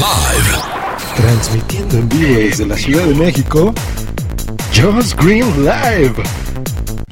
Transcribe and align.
Live. 0.00 0.48
Transmitiendo 1.14 1.98
en 1.98 2.08
vivo 2.08 2.40
desde 2.40 2.66
la 2.66 2.76
Ciudad 2.78 3.04
de 3.04 3.14
México. 3.14 3.74
Just 4.74 5.14
Green 5.20 5.44
Live. 5.62 6.14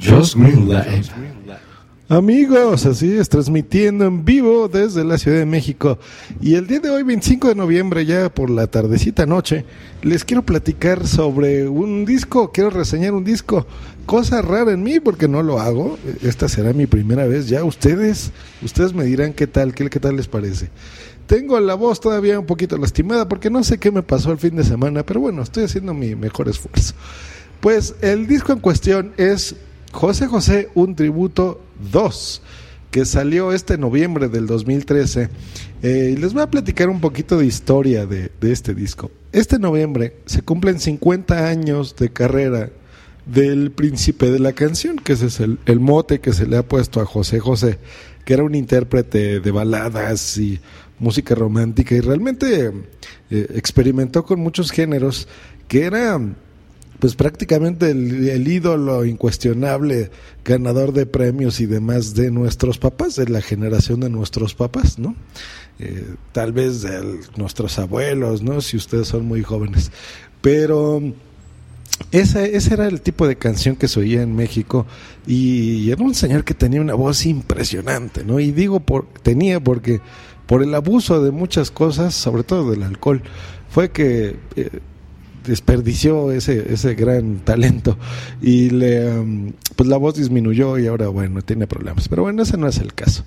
Just 0.00 0.34
Green 0.36 0.66
Live. 0.70 1.02
Amigos, 2.08 2.86
así 2.86 3.18
es, 3.18 3.28
transmitiendo 3.28 4.06
en 4.06 4.24
vivo 4.24 4.68
desde 4.68 5.04
la 5.04 5.18
Ciudad 5.18 5.36
de 5.36 5.44
México. 5.44 5.98
Y 6.40 6.54
el 6.54 6.66
día 6.66 6.80
de 6.80 6.88
hoy, 6.88 7.02
25 7.02 7.48
de 7.48 7.54
noviembre, 7.54 8.06
ya 8.06 8.30
por 8.30 8.48
la 8.48 8.66
tardecita 8.66 9.26
noche, 9.26 9.66
les 10.00 10.24
quiero 10.24 10.42
platicar 10.42 11.06
sobre 11.06 11.68
un 11.68 12.06
disco, 12.06 12.52
quiero 12.52 12.70
reseñar 12.70 13.12
un 13.12 13.24
disco. 13.24 13.66
Cosa 14.06 14.40
rara 14.40 14.72
en 14.72 14.82
mí 14.82 15.00
porque 15.00 15.28
no 15.28 15.42
lo 15.42 15.60
hago. 15.60 15.98
Esta 16.22 16.48
será 16.48 16.72
mi 16.72 16.86
primera 16.86 17.26
vez. 17.26 17.50
Ya 17.50 17.62
ustedes, 17.62 18.32
ustedes 18.62 18.94
me 18.94 19.04
dirán 19.04 19.34
qué 19.34 19.46
tal, 19.46 19.74
qué, 19.74 19.90
qué 19.90 20.00
tal 20.00 20.16
les 20.16 20.28
parece. 20.28 20.70
Tengo 21.28 21.60
la 21.60 21.74
voz 21.74 22.00
todavía 22.00 22.40
un 22.40 22.46
poquito 22.46 22.78
lastimada 22.78 23.28
porque 23.28 23.50
no 23.50 23.62
sé 23.62 23.76
qué 23.76 23.90
me 23.90 24.02
pasó 24.02 24.32
el 24.32 24.38
fin 24.38 24.56
de 24.56 24.64
semana, 24.64 25.04
pero 25.04 25.20
bueno, 25.20 25.42
estoy 25.42 25.64
haciendo 25.64 25.92
mi 25.92 26.14
mejor 26.14 26.48
esfuerzo. 26.48 26.94
Pues 27.60 27.96
el 28.00 28.26
disco 28.26 28.54
en 28.54 28.60
cuestión 28.60 29.12
es 29.18 29.54
José 29.92 30.26
José, 30.26 30.70
un 30.74 30.96
tributo 30.96 31.60
2, 31.92 32.42
que 32.90 33.04
salió 33.04 33.52
este 33.52 33.76
noviembre 33.76 34.30
del 34.30 34.46
2013. 34.46 35.28
Eh, 35.82 36.16
les 36.18 36.32
voy 36.32 36.40
a 36.40 36.50
platicar 36.50 36.88
un 36.88 37.02
poquito 37.02 37.36
de 37.36 37.44
historia 37.44 38.06
de, 38.06 38.32
de 38.40 38.50
este 38.50 38.72
disco. 38.72 39.10
Este 39.30 39.58
noviembre 39.58 40.16
se 40.24 40.40
cumplen 40.40 40.80
50 40.80 41.46
años 41.46 41.94
de 41.96 42.08
carrera 42.08 42.70
del 43.26 43.70
príncipe 43.70 44.30
de 44.30 44.38
la 44.38 44.54
canción, 44.54 44.96
que 44.96 45.12
ese 45.12 45.26
es 45.26 45.40
el, 45.40 45.58
el, 45.66 45.78
mote 45.78 46.20
que 46.20 46.32
se 46.32 46.46
le 46.46 46.56
ha 46.56 46.62
puesto 46.62 47.02
a 47.02 47.04
José 47.04 47.38
José, 47.38 47.78
que 48.24 48.32
era 48.32 48.44
un 48.44 48.54
intérprete 48.54 49.40
de 49.40 49.50
baladas 49.50 50.38
y 50.38 50.58
música 50.98 51.34
romántica 51.34 51.94
y 51.94 52.00
realmente 52.00 52.72
eh, 53.30 53.46
experimentó 53.54 54.24
con 54.24 54.40
muchos 54.40 54.70
géneros 54.70 55.28
que 55.68 55.84
era 55.84 56.20
pues 56.98 57.14
prácticamente 57.14 57.90
el, 57.90 58.48
ídolo 58.48 59.04
incuestionable, 59.04 60.10
ganador 60.44 60.92
de 60.92 61.06
premios 61.06 61.60
y 61.60 61.66
demás 61.66 62.14
de 62.14 62.30
nuestros 62.30 62.78
papás, 62.78 63.14
de 63.14 63.28
la 63.28 63.40
generación 63.40 64.00
de 64.00 64.10
nuestros 64.10 64.54
papás, 64.54 64.98
¿no? 64.98 65.14
Eh, 65.78 66.04
tal 66.32 66.52
vez 66.52 66.82
de 66.82 67.20
nuestros 67.36 67.78
abuelos, 67.78 68.42
¿no? 68.42 68.60
Si 68.60 68.76
ustedes 68.76 69.06
son 69.06 69.26
muy 69.26 69.44
jóvenes. 69.44 69.92
Pero 70.40 71.00
ese, 72.10 72.56
ese 72.56 72.74
era 72.74 72.88
el 72.88 73.00
tipo 73.00 73.28
de 73.28 73.36
canción 73.36 73.76
que 73.76 73.86
se 73.86 74.00
oía 74.00 74.22
en 74.22 74.34
México 74.34 74.84
y 75.24 75.90
era 75.92 76.02
un 76.02 76.14
señor 76.14 76.42
que 76.42 76.54
tenía 76.54 76.80
una 76.80 76.94
voz 76.94 77.26
impresionante, 77.26 78.24
¿no? 78.24 78.40
Y 78.40 78.50
digo 78.50 78.80
por, 78.80 79.06
tenía 79.22 79.60
porque 79.60 80.00
por 80.48 80.62
el 80.62 80.74
abuso 80.74 81.22
de 81.22 81.30
muchas 81.30 81.70
cosas, 81.70 82.14
sobre 82.14 82.42
todo 82.42 82.70
del 82.70 82.82
alcohol, 82.82 83.22
fue 83.68 83.90
que 83.90 84.36
eh, 84.56 84.80
desperdició 85.46 86.32
ese, 86.32 86.72
ese 86.72 86.94
gran 86.94 87.40
talento 87.40 87.98
y 88.40 88.70
le, 88.70 89.18
um, 89.18 89.52
pues 89.76 89.88
la 89.90 89.98
voz 89.98 90.14
disminuyó 90.14 90.78
y 90.78 90.86
ahora, 90.86 91.08
bueno, 91.08 91.42
tiene 91.42 91.66
problemas. 91.66 92.08
Pero 92.08 92.22
bueno, 92.22 92.42
ese 92.42 92.56
no 92.56 92.66
es 92.66 92.78
el 92.78 92.94
caso. 92.94 93.24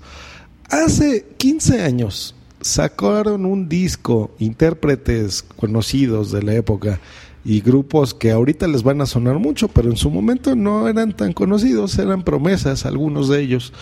Hace 0.68 1.24
15 1.36 1.82
años 1.84 2.34
sacaron 2.60 3.46
un 3.46 3.68
disco, 3.68 4.34
intérpretes 4.40 5.44
conocidos 5.44 6.32
de 6.32 6.42
la 6.42 6.54
época 6.54 6.98
y 7.44 7.60
grupos 7.60 8.14
que 8.14 8.32
ahorita 8.32 8.66
les 8.66 8.82
van 8.82 9.00
a 9.00 9.06
sonar 9.06 9.38
mucho, 9.38 9.68
pero 9.68 9.90
en 9.90 9.96
su 9.96 10.10
momento 10.10 10.56
no 10.56 10.88
eran 10.88 11.12
tan 11.12 11.32
conocidos, 11.32 11.96
eran 12.00 12.24
promesas 12.24 12.84
algunos 12.84 13.28
de 13.28 13.42
ellos, 13.42 13.72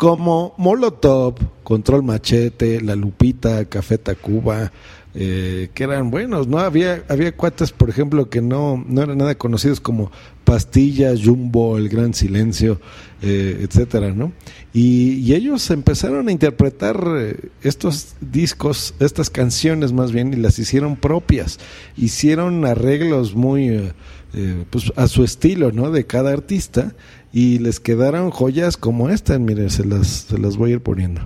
como 0.00 0.54
Molotov, 0.56 1.34
Control 1.62 2.02
Machete, 2.02 2.80
La 2.80 2.96
Lupita, 2.96 3.66
Café 3.66 3.98
Tacuba, 3.98 4.72
eh, 5.12 5.68
que 5.74 5.84
eran 5.84 6.10
buenos, 6.10 6.48
¿no? 6.48 6.58
Había, 6.58 7.04
había 7.10 7.36
cuates, 7.36 7.70
por 7.70 7.90
ejemplo, 7.90 8.30
que 8.30 8.40
no, 8.40 8.82
no 8.88 9.02
eran 9.02 9.18
nada 9.18 9.34
conocidos 9.34 9.78
como 9.78 10.10
Pastillas, 10.44 11.20
Jumbo, 11.22 11.76
El 11.76 11.90
Gran 11.90 12.14
Silencio, 12.14 12.80
eh, 13.20 13.58
etcétera, 13.60 14.14
¿no? 14.14 14.32
Y, 14.72 15.16
y, 15.16 15.34
ellos 15.34 15.70
empezaron 15.70 16.28
a 16.28 16.32
interpretar 16.32 16.98
eh, 17.18 17.50
estos 17.62 18.14
discos, 18.22 18.94
estas 19.00 19.28
canciones 19.28 19.92
más 19.92 20.12
bien, 20.12 20.32
y 20.32 20.36
las 20.36 20.58
hicieron 20.58 20.96
propias. 20.96 21.58
Hicieron 21.98 22.64
arreglos 22.64 23.34
muy, 23.34 23.92
eh, 24.34 24.64
pues 24.70 24.92
a 24.96 25.08
su 25.08 25.24
estilo, 25.24 25.72
¿no? 25.72 25.90
De 25.90 26.06
cada 26.06 26.32
artista, 26.32 26.94
y 27.32 27.58
les 27.58 27.80
quedaron 27.80 28.30
joyas 28.30 28.76
como 28.76 29.08
esta, 29.08 29.38
miren, 29.38 29.70
se 29.70 29.84
las, 29.84 30.06
se 30.06 30.38
las 30.38 30.56
voy 30.56 30.70
a 30.70 30.74
ir 30.74 30.80
poniendo. 30.80 31.22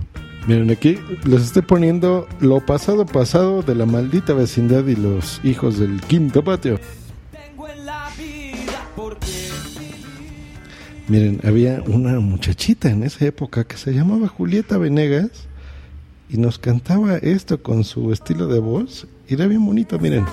Miren, 0.47 0.69
aquí 0.69 0.99
les 1.23 1.41
estoy 1.41 1.63
poniendo 1.63 2.27
lo 2.39 2.63
pasado 2.63 3.07
pasado 3.07 3.63
de 3.63 3.73
la 3.73 3.87
maldita 3.87 4.33
vecindad 4.33 4.85
y 4.85 4.95
los 4.95 5.41
hijos 5.43 5.79
del 5.79 6.01
quinto 6.01 6.43
patio. 6.43 6.79
Miren, 11.07 11.39
había 11.43 11.83
una 11.87 12.19
muchachita 12.19 12.89
en 12.89 13.03
esa 13.03 13.25
época 13.25 13.63
que 13.63 13.77
se 13.77 13.93
llamaba 13.93 14.27
Julieta 14.27 14.77
Venegas 14.77 15.47
y 16.29 16.37
nos 16.37 16.57
cantaba 16.59 17.17
esto 17.17 17.61
con 17.61 17.83
su 17.83 18.11
estilo 18.11 18.47
de 18.47 18.59
voz 18.59 19.07
y 19.27 19.35
era 19.35 19.47
bien 19.47 19.65
bonito, 19.65 19.97
miren. 19.99 20.25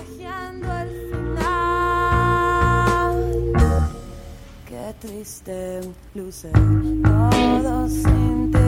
Triste 5.02 5.80
luce 6.14 6.48
todo 6.52 7.88
sin 7.88 8.52
ti. 8.52 8.58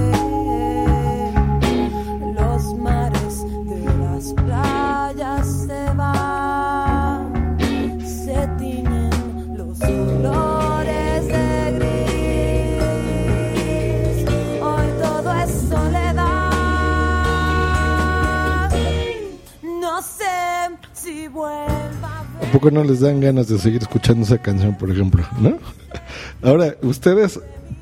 Los 2.34 2.75
mares 2.77 3.45
de 3.71 3.84
las 4.03 4.33
playas 4.33 5.47
se 5.67 5.84
van, 5.95 7.56
se 8.05 8.49
tiñen 8.59 9.56
los 9.56 9.78
colores 9.78 11.27
de 11.28 11.72
gris. 11.78 12.99
Hoy 14.61 14.89
todo 15.01 15.31
es 15.34 15.53
soledad. 15.69 16.51
No 19.62 20.03
sé 20.03 20.34
si 20.95 21.28
vuelva 21.28 22.19
a 22.19 22.25
ver. 22.41 22.49
¿A 22.49 22.53
poco 22.53 22.72
no 22.72 22.83
les 22.83 22.99
dan 22.99 23.21
ganas 23.21 23.47
de 23.47 23.56
seguir 23.61 23.83
escuchando 23.83 24.25
esa 24.25 24.39
canción, 24.39 24.75
por 24.77 24.91
ejemplo? 24.91 25.25
¿No? 25.39 25.59
Ahora, 26.44 26.77
ustedes, 26.82 27.41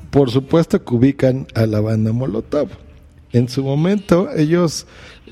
por 0.09 0.31
supuesto 0.31 0.81
que 0.83 0.95
ubican 0.95 1.47
a 1.53 1.65
la 1.65 1.81
banda 1.81 2.13
Molotov. 2.13 2.69
En 3.33 3.49
su 3.49 3.61
momento, 3.61 4.29
ellos, 4.33 4.87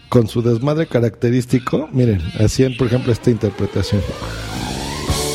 con 0.09 0.27
su 0.27 0.41
desmadre 0.41 0.85
característico, 0.85 1.87
miren, 1.93 2.21
hacían, 2.41 2.75
por 2.77 2.87
ejemplo, 2.87 3.13
esta 3.13 3.31
interpretación. 3.31 4.01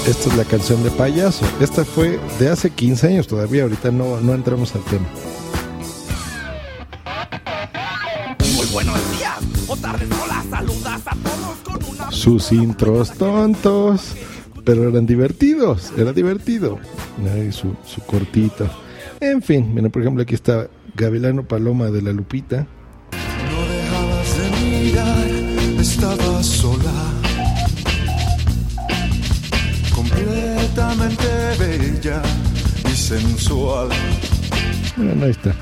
Esta 0.06 0.28
es 0.28 0.36
la 0.36 0.44
canción 0.44 0.84
de 0.84 0.90
payaso. 0.90 1.46
Esta 1.58 1.86
fue 1.86 2.20
de 2.38 2.50
hace 2.50 2.68
15 2.68 3.06
años 3.06 3.26
todavía, 3.26 3.62
ahorita 3.62 3.90
no, 3.90 4.20
no 4.20 4.34
entramos 4.34 4.74
al 4.74 4.82
tema. 4.84 5.06
Muy 8.56 8.66
buenos 8.66 9.18
días 9.18 9.38
o 9.68 9.76
tardes, 9.76 10.08
hola, 10.22 10.44
saludas 10.50 11.00
a 11.06 11.16
todos 11.16 11.56
con 11.62 11.94
una... 11.94 12.10
Sus 12.10 12.52
intros 12.52 13.12
tontos, 13.12 14.14
pero 14.66 14.88
eran 14.88 15.06
divertidos, 15.06 15.92
era 15.96 16.12
divertido. 16.12 16.78
Su, 17.52 17.76
su 17.86 18.00
cortito. 18.02 18.68
En 19.20 19.40
fin, 19.40 19.72
miren, 19.72 19.92
por 19.92 20.02
ejemplo, 20.02 20.22
aquí 20.24 20.34
está 20.34 20.68
Gavilano 20.96 21.46
Paloma 21.46 21.90
de 21.90 22.02
la 22.02 22.12
Lupita. 22.12 22.66
No 23.12 23.72
dejabas 23.72 24.38
de 24.38 24.66
mirar, 24.66 25.80
estaba 25.80 26.42
sola. 26.42 26.92
Completamente 29.94 31.26
bella 31.60 32.20
y 32.90 32.96
sensual. 32.96 33.88
Bueno, 34.96 35.24
ahí 35.24 35.30
está. 35.30 35.54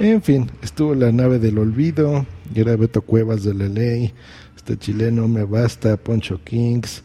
En 0.00 0.20
fin, 0.20 0.50
estuvo 0.62 0.96
la 0.96 1.12
nave 1.12 1.38
del 1.38 1.58
olvido, 1.58 2.26
era 2.54 2.74
Beto 2.74 3.02
Cuevas 3.02 3.44
de 3.44 3.54
la 3.54 3.68
ley, 3.68 4.12
este 4.56 4.76
chileno 4.76 5.28
Me 5.28 5.44
Basta, 5.44 5.96
Poncho 5.96 6.40
Kings, 6.42 7.02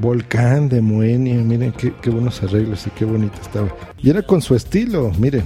Volcán 0.00 0.68
de 0.68 0.80
Moenia, 0.80 1.34
miren 1.34 1.72
qué, 1.72 1.92
qué 2.00 2.10
buenos 2.10 2.42
arreglos 2.42 2.86
y 2.86 2.90
qué 2.90 3.04
bonito 3.04 3.40
estaba. 3.40 3.68
Y 3.98 4.10
era 4.10 4.22
con 4.22 4.40
su 4.40 4.54
estilo, 4.54 5.12
miren. 5.18 5.44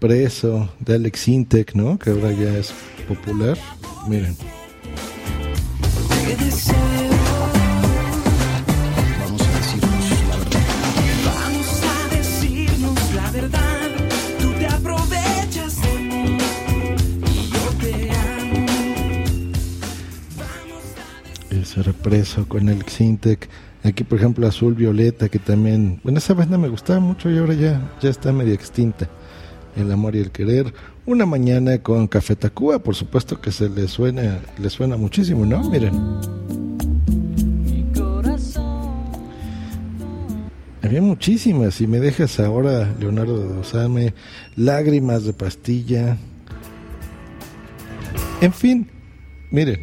Preso 0.00 0.70
de 0.78 0.94
Alex 0.94 1.28
Intec, 1.28 1.74
¿no? 1.74 1.98
Que 1.98 2.10
ahora 2.10 2.32
ya 2.32 2.56
es 2.56 2.72
popular. 3.06 3.58
Miren. 4.08 4.34
Vamos 6.30 6.70
a 9.42 9.58
decirnos 9.58 10.04
la 10.28 10.36
verdad. 10.36 10.62
Vamos 11.26 11.82
a 11.82 12.08
decirnos 12.14 13.14
la 13.14 13.30
verdad. 13.32 13.90
Tú 14.40 14.52
te 14.52 14.66
aprovechas 14.66 15.78
y 17.26 17.50
yo 17.50 17.64
te 17.80 17.92
amo. 18.12 18.66
Vamos 20.36 20.84
a 20.94 21.04
decir. 21.24 21.58
El 21.58 21.66
sorpreso 21.66 22.46
con 22.46 22.68
el 22.68 22.84
Xintec. 22.84 23.48
Aquí, 23.82 24.04
por 24.04 24.18
ejemplo, 24.18 24.46
Azul 24.46 24.74
Violeta. 24.74 25.28
Que 25.28 25.40
también. 25.40 26.00
Bueno, 26.04 26.18
esa 26.18 26.34
banda 26.34 26.56
me 26.58 26.68
gustaba 26.68 27.00
mucho 27.00 27.28
y 27.28 27.38
ahora 27.38 27.54
ya 27.54 27.80
está 28.02 28.32
medio 28.32 28.54
extinta. 28.54 29.08
El 29.76 29.92
amor 29.92 30.16
y 30.16 30.20
el 30.20 30.30
querer. 30.30 30.72
Una 31.06 31.26
mañana 31.26 31.78
con 31.78 32.06
Café 32.06 32.36
Tacuba, 32.36 32.78
por 32.80 32.94
supuesto 32.94 33.40
que 33.40 33.52
se 33.52 33.68
le 33.68 33.88
suena, 33.88 34.40
le 34.58 34.70
suena 34.70 34.96
muchísimo, 34.96 35.46
¿no? 35.46 35.68
Miren. 35.70 35.92
Había 40.82 41.02
muchísimas. 41.02 41.74
Si 41.74 41.86
me 41.86 42.00
dejas 42.00 42.40
ahora, 42.40 42.92
Leonardo 42.98 43.38
de 43.38 43.54
Dosame, 43.54 44.14
Lágrimas 44.56 45.24
de 45.24 45.32
Pastilla. 45.32 46.16
En 48.40 48.52
fin, 48.52 48.90
miren. 49.50 49.78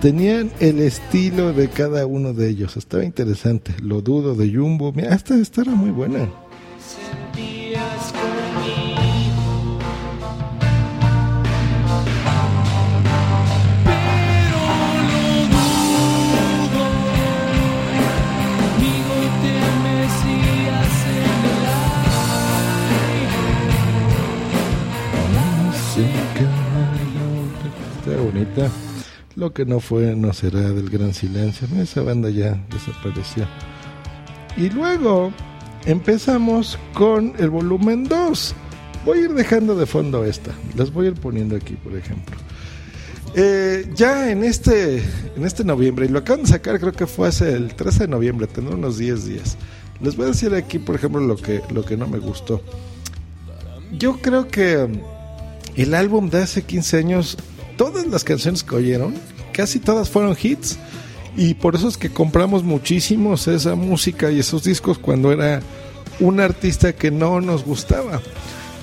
Tenían 0.00 0.52
el 0.60 0.78
estilo 0.78 1.52
de 1.52 1.68
cada 1.68 2.06
uno 2.06 2.32
de 2.32 2.48
ellos. 2.50 2.76
Estaba 2.76 3.02
interesante. 3.04 3.74
Lo 3.82 4.00
dudo 4.00 4.36
de 4.36 4.48
Jumbo. 4.54 4.92
Mira, 4.92 5.12
esta, 5.12 5.34
esta 5.36 5.62
era 5.62 5.72
muy 5.72 5.90
buena. 5.90 6.20
Sentías 6.78 8.12
conmigo. 8.12 9.78
Pero 13.84 14.62
lo 15.08 15.48
dudo. 15.50 16.86
Conmigo 18.54 19.16
te 19.42 19.54
mecías 19.82 20.94
en 21.10 21.42
el 28.04 28.06
Está 28.06 28.14
bonita. 28.22 28.87
Lo 29.38 29.52
que 29.52 29.64
no 29.64 29.78
fue 29.78 30.16
no 30.16 30.32
será 30.32 30.62
del 30.62 30.90
gran 30.90 31.14
silencio. 31.14 31.68
Esa 31.80 32.02
banda 32.02 32.28
ya 32.28 32.60
desapareció. 32.72 33.46
Y 34.56 34.68
luego 34.68 35.32
empezamos 35.86 36.76
con 36.92 37.34
el 37.38 37.48
volumen 37.48 38.02
2. 38.02 38.54
Voy 39.04 39.18
a 39.18 39.20
ir 39.26 39.34
dejando 39.34 39.76
de 39.76 39.86
fondo 39.86 40.24
esta. 40.24 40.50
Las 40.76 40.92
voy 40.92 41.06
a 41.06 41.10
ir 41.10 41.14
poniendo 41.14 41.54
aquí, 41.54 41.74
por 41.74 41.96
ejemplo. 41.96 42.36
Eh, 43.36 43.88
ya 43.94 44.28
en 44.28 44.42
este, 44.42 45.04
en 45.36 45.44
este 45.44 45.62
noviembre, 45.62 46.06
y 46.06 46.08
lo 46.08 46.18
acaban 46.18 46.42
de 46.42 46.48
sacar, 46.48 46.80
creo 46.80 46.92
que 46.92 47.06
fue 47.06 47.28
hace 47.28 47.52
el 47.52 47.76
13 47.76 48.00
de 48.00 48.08
noviembre, 48.08 48.48
tendrá 48.48 48.74
unos 48.74 48.98
10 48.98 49.24
días. 49.24 49.56
Les 50.00 50.16
voy 50.16 50.24
a 50.24 50.28
decir 50.30 50.52
aquí, 50.52 50.80
por 50.80 50.96
ejemplo, 50.96 51.20
lo 51.20 51.36
que, 51.36 51.62
lo 51.72 51.84
que 51.84 51.96
no 51.96 52.08
me 52.08 52.18
gustó. 52.18 52.60
Yo 53.92 54.20
creo 54.20 54.48
que 54.48 54.78
um, 54.78 54.98
el 55.76 55.94
álbum 55.94 56.28
de 56.28 56.42
hace 56.42 56.62
15 56.62 56.96
años, 56.96 57.38
todas 57.78 58.06
las 58.06 58.24
canciones 58.24 58.62
que 58.62 58.74
oyeron, 58.74 59.14
casi 59.52 59.78
todas 59.78 60.10
fueron 60.10 60.36
hits. 60.40 60.76
Y 61.34 61.54
por 61.54 61.76
eso 61.76 61.88
es 61.88 61.96
que 61.96 62.10
compramos 62.10 62.64
muchísimos 62.64 63.46
esa 63.48 63.76
música 63.76 64.30
y 64.30 64.40
esos 64.40 64.64
discos 64.64 64.98
cuando 64.98 65.32
era 65.32 65.62
un 66.20 66.40
artista 66.40 66.92
que 66.92 67.10
no 67.10 67.40
nos 67.40 67.64
gustaba. 67.64 68.20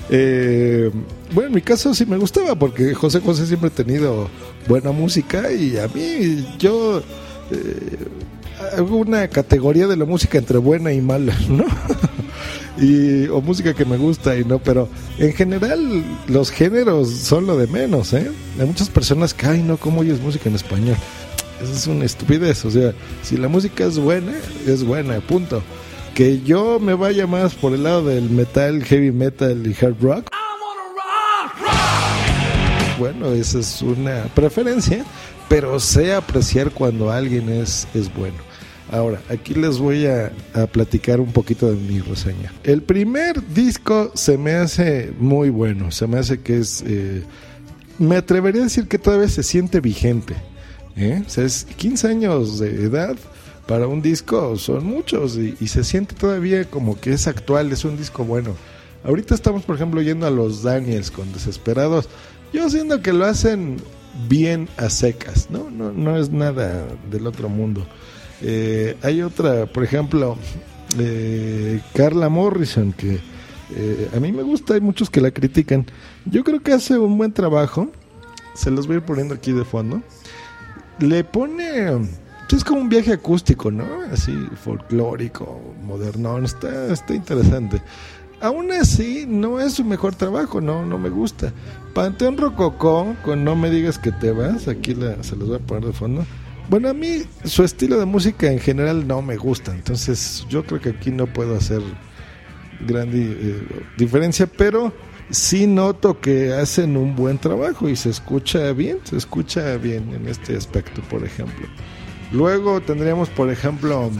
Eh, 0.08 0.90
bueno, 1.32 1.48
en 1.48 1.54
mi 1.54 1.60
caso 1.60 1.92
sí 1.94 2.06
me 2.06 2.16
gustaba 2.16 2.54
porque 2.54 2.94
José 2.94 3.20
José 3.20 3.46
siempre 3.46 3.68
ha 3.68 3.72
tenido 3.72 4.28
buena 4.68 4.92
música 4.92 5.52
y 5.52 5.76
a 5.76 5.88
mí 5.88 6.46
yo 6.58 7.02
eh, 7.50 7.98
hago 8.76 8.96
una 8.96 9.28
categoría 9.28 9.86
de 9.86 9.96
la 9.96 10.04
música 10.04 10.38
entre 10.38 10.58
buena 10.58 10.92
y 10.92 11.00
mala, 11.02 11.36
¿no? 11.48 11.66
Y, 12.78 13.26
o 13.28 13.40
música 13.40 13.74
que 13.74 13.84
me 13.84 13.96
gusta 13.96 14.36
y 14.36 14.44
no, 14.44 14.58
pero 14.58 14.88
en 15.18 15.32
general 15.32 16.04
los 16.28 16.50
géneros 16.50 17.10
son 17.10 17.46
lo 17.46 17.56
de 17.56 17.66
menos, 17.66 18.12
¿eh? 18.12 18.30
Hay 18.58 18.66
muchas 18.66 18.88
personas 18.88 19.34
que, 19.34 19.46
ay, 19.46 19.62
no, 19.62 19.76
¿cómo 19.76 20.00
oyes 20.00 20.20
música 20.20 20.48
en 20.48 20.56
español? 20.56 20.96
Esa 21.62 21.72
es 21.72 21.86
una 21.86 22.04
estupidez, 22.04 22.64
o 22.64 22.70
sea, 22.70 22.92
si 23.22 23.36
la 23.36 23.48
música 23.48 23.84
es 23.84 23.98
buena, 23.98 24.32
es 24.66 24.84
buena, 24.84 25.20
punto. 25.20 25.62
Que 26.14 26.42
yo 26.42 26.78
me 26.80 26.94
vaya 26.94 27.26
más 27.26 27.54
por 27.54 27.72
el 27.72 27.82
lado 27.82 28.04
del 28.04 28.30
metal, 28.30 28.84
heavy 28.84 29.10
metal 29.10 29.66
y 29.66 29.84
hard 29.84 29.96
rock. 30.00 30.28
Bueno, 32.98 33.32
esa 33.32 33.58
es 33.58 33.82
una 33.82 34.24
preferencia, 34.34 35.04
pero 35.48 35.78
sé 35.80 36.14
apreciar 36.14 36.70
cuando 36.70 37.10
alguien 37.10 37.50
es, 37.50 37.86
es 37.94 38.12
bueno. 38.14 38.45
Ahora, 38.90 39.20
aquí 39.28 39.54
les 39.54 39.78
voy 39.78 40.06
a, 40.06 40.32
platicar 40.72 41.20
un 41.20 41.32
poquito 41.32 41.70
de 41.70 41.76
mi 41.76 42.00
reseña. 42.00 42.52
El 42.62 42.82
primer 42.82 43.46
disco 43.48 44.12
se 44.14 44.38
me 44.38 44.52
hace 44.52 45.12
muy 45.18 45.50
bueno, 45.50 45.90
se 45.90 46.06
me 46.06 46.18
hace 46.18 46.40
que 46.40 46.58
es... 46.58 46.82
eh, 46.86 47.22
me 47.98 48.16
atrevería 48.16 48.60
a 48.60 48.64
decir 48.64 48.88
que 48.88 48.98
todavía 48.98 49.28
se 49.28 49.42
siente 49.42 49.80
vigente. 49.80 50.36
¿eh? 50.96 51.22
O 51.26 51.30
sea, 51.30 51.44
es 51.44 51.64
15 51.64 52.08
años 52.08 52.58
de 52.58 52.84
edad 52.84 53.16
para 53.66 53.88
un 53.88 54.00
disco 54.00 54.56
son 54.56 54.86
muchos 54.86 55.36
y, 55.36 55.56
y 55.60 55.68
se 55.68 55.82
siente 55.82 56.14
todavía 56.14 56.64
como 56.66 57.00
que 57.00 57.12
es 57.12 57.26
actual, 57.26 57.72
es 57.72 57.84
un 57.84 57.96
disco 57.96 58.24
bueno. 58.24 58.54
Ahorita 59.02 59.34
estamos, 59.34 59.64
por 59.64 59.76
ejemplo, 59.76 60.02
yendo 60.02 60.26
a 60.26 60.30
los 60.30 60.62
Daniels 60.62 61.10
con 61.10 61.32
Desesperados. 61.32 62.08
Yo 62.52 62.68
siento 62.70 63.02
que 63.02 63.12
lo 63.12 63.24
hacen 63.24 63.76
bien 64.28 64.68
a 64.76 64.90
secas, 64.90 65.50
¿no? 65.50 65.70
No, 65.70 65.92
no 65.92 66.16
es 66.16 66.30
nada 66.30 66.86
del 67.10 67.26
otro 67.26 67.48
mundo. 67.48 67.86
Eh, 68.42 68.96
hay 69.02 69.22
otra, 69.22 69.66
por 69.66 69.82
ejemplo, 69.84 70.36
eh, 70.98 71.80
Carla 71.94 72.28
Morrison, 72.28 72.92
que 72.92 73.18
eh, 73.74 74.10
a 74.14 74.20
mí 74.20 74.32
me 74.32 74.42
gusta, 74.42 74.74
hay 74.74 74.80
muchos 74.80 75.10
que 75.10 75.20
la 75.20 75.30
critican. 75.30 75.86
Yo 76.24 76.44
creo 76.44 76.60
que 76.60 76.72
hace 76.72 76.98
un 76.98 77.16
buen 77.18 77.32
trabajo. 77.32 77.90
Se 78.54 78.70
los 78.70 78.86
voy 78.86 78.96
a 78.96 78.98
ir 78.98 79.04
poniendo 79.04 79.34
aquí 79.34 79.52
de 79.52 79.64
fondo. 79.64 80.02
Le 80.98 81.24
pone. 81.24 82.08
Es 82.50 82.64
como 82.64 82.80
un 82.80 82.88
viaje 82.88 83.12
acústico, 83.12 83.70
¿no? 83.70 83.84
Así 84.10 84.32
folclórico, 84.64 85.60
modernón. 85.82 86.44
Está, 86.44 86.92
está 86.92 87.14
interesante. 87.14 87.82
Aún 88.40 88.70
así, 88.72 89.24
no 89.26 89.60
es 89.60 89.74
su 89.74 89.84
mejor 89.84 90.14
trabajo, 90.14 90.60
no, 90.60 90.84
no 90.84 90.98
me 90.98 91.08
gusta. 91.08 91.52
Panteón 91.94 92.36
Rococó, 92.36 93.16
con 93.24 93.44
No 93.44 93.56
me 93.56 93.70
digas 93.70 93.98
que 93.98 94.12
te 94.12 94.30
vas, 94.30 94.68
aquí 94.68 94.94
la- 94.94 95.22
se 95.22 95.36
los 95.36 95.48
voy 95.48 95.56
a 95.56 95.60
poner 95.60 95.84
de 95.86 95.92
fondo. 95.94 96.26
Bueno, 96.68 96.88
a 96.90 96.94
mí 96.94 97.22
su 97.44 97.62
estilo 97.64 97.98
de 97.98 98.04
música 98.04 98.50
en 98.50 98.58
general 98.58 99.06
no 99.06 99.22
me 99.22 99.36
gusta, 99.36 99.72
entonces 99.72 100.44
yo 100.50 100.64
creo 100.66 100.80
que 100.80 100.88
aquí 100.90 101.10
no 101.12 101.26
puedo 101.26 101.56
hacer 101.56 101.80
gran 102.86 103.08
eh, 103.14 103.62
diferencia, 103.96 104.46
pero 104.46 104.92
sí 105.30 105.66
noto 105.66 106.20
que 106.20 106.52
hacen 106.52 106.96
un 106.96 107.14
buen 107.16 107.38
trabajo 107.38 107.88
y 107.88 107.96
se 107.96 108.10
escucha 108.10 108.72
bien, 108.72 108.98
se 109.04 109.16
escucha 109.16 109.76
bien 109.76 110.12
en 110.12 110.28
este 110.28 110.56
aspecto, 110.56 111.00
por 111.02 111.24
ejemplo. 111.24 111.66
Luego 112.32 112.80
tendríamos, 112.80 113.28
por 113.30 113.48
ejemplo, 113.50 114.10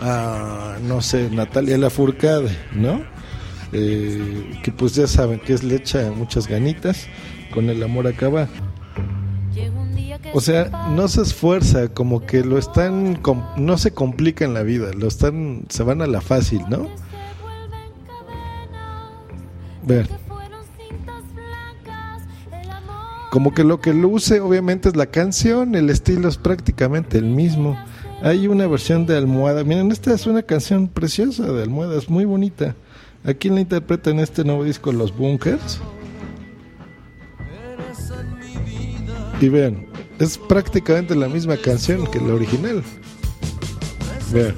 a, 0.00 0.78
no 0.82 1.00
sé, 1.00 1.30
Natalia 1.30 1.78
Lafourcade, 1.78 2.56
¿no? 2.72 3.02
Eh, 3.72 4.60
que 4.62 4.72
pues 4.72 4.94
ya 4.94 5.06
saben 5.06 5.38
que 5.38 5.52
es 5.52 5.62
le 5.62 5.76
echa 5.76 6.10
muchas 6.10 6.46
ganitas, 6.46 7.06
con 7.52 7.70
el 7.70 7.82
amor 7.82 8.06
acaba. 8.06 8.48
O 10.32 10.40
sea, 10.40 10.88
no 10.90 11.08
se 11.08 11.22
esfuerza, 11.22 11.88
como 11.88 12.24
que 12.24 12.44
lo 12.44 12.58
están, 12.58 13.20
no 13.56 13.78
se 13.78 13.92
complica 13.92 14.44
en 14.44 14.54
la 14.54 14.62
vida, 14.62 14.92
lo 14.92 15.08
están, 15.08 15.64
se 15.68 15.82
van 15.82 16.02
a 16.02 16.06
la 16.06 16.20
fácil, 16.20 16.62
¿no? 16.68 16.88
Ver, 19.82 20.08
como 23.30 23.54
que 23.54 23.64
lo 23.64 23.80
que 23.80 23.94
luce 23.94 24.40
obviamente 24.40 24.88
es 24.88 24.96
la 24.96 25.06
canción, 25.06 25.74
el 25.74 25.88
estilo 25.88 26.28
es 26.28 26.36
prácticamente 26.36 27.16
el 27.16 27.26
mismo. 27.26 27.78
Hay 28.22 28.46
una 28.48 28.66
versión 28.66 29.06
de 29.06 29.16
Almohada, 29.16 29.64
miren, 29.64 29.90
esta 29.90 30.12
es 30.12 30.26
una 30.26 30.42
canción 30.42 30.88
preciosa 30.88 31.50
de 31.50 31.62
Almohada, 31.62 31.96
es 31.96 32.10
muy 32.10 32.26
bonita. 32.26 32.74
Aquí 33.24 33.48
la 33.48 33.60
interpretan 33.60 34.14
en 34.14 34.20
este 34.20 34.44
nuevo 34.44 34.62
disco 34.62 34.92
Los 34.92 35.16
Bunkers. 35.16 35.80
Y 39.40 39.48
vean, 39.48 39.86
es 40.18 40.36
prácticamente 40.36 41.14
la 41.14 41.28
misma 41.28 41.56
canción 41.56 42.06
que 42.06 42.20
la 42.20 42.34
original. 42.34 42.82
Vean. 44.32 44.54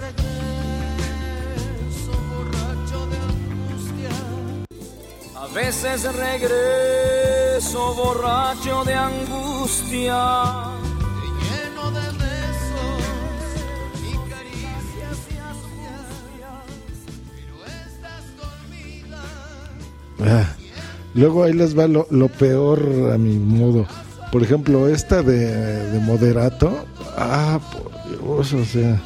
A 5.36 5.46
veces 5.54 6.02
regreso 6.16 7.94
borracho 7.94 8.82
de 8.84 8.94
angustia. 8.94 10.71
Luego 21.22 21.44
ahí 21.44 21.52
les 21.52 21.78
va 21.78 21.86
lo, 21.86 22.28
peor 22.28 23.12
a 23.14 23.16
mi 23.16 23.36
modo. 23.38 23.86
Por 24.32 24.42
ejemplo, 24.42 24.88
esta 24.88 25.22
de, 25.22 25.46
de 25.46 26.00
Moderato. 26.00 26.84
Ah, 27.16 27.60
por 27.72 27.92
Dios, 28.10 28.52
o 28.52 28.64
sea. 28.64 29.00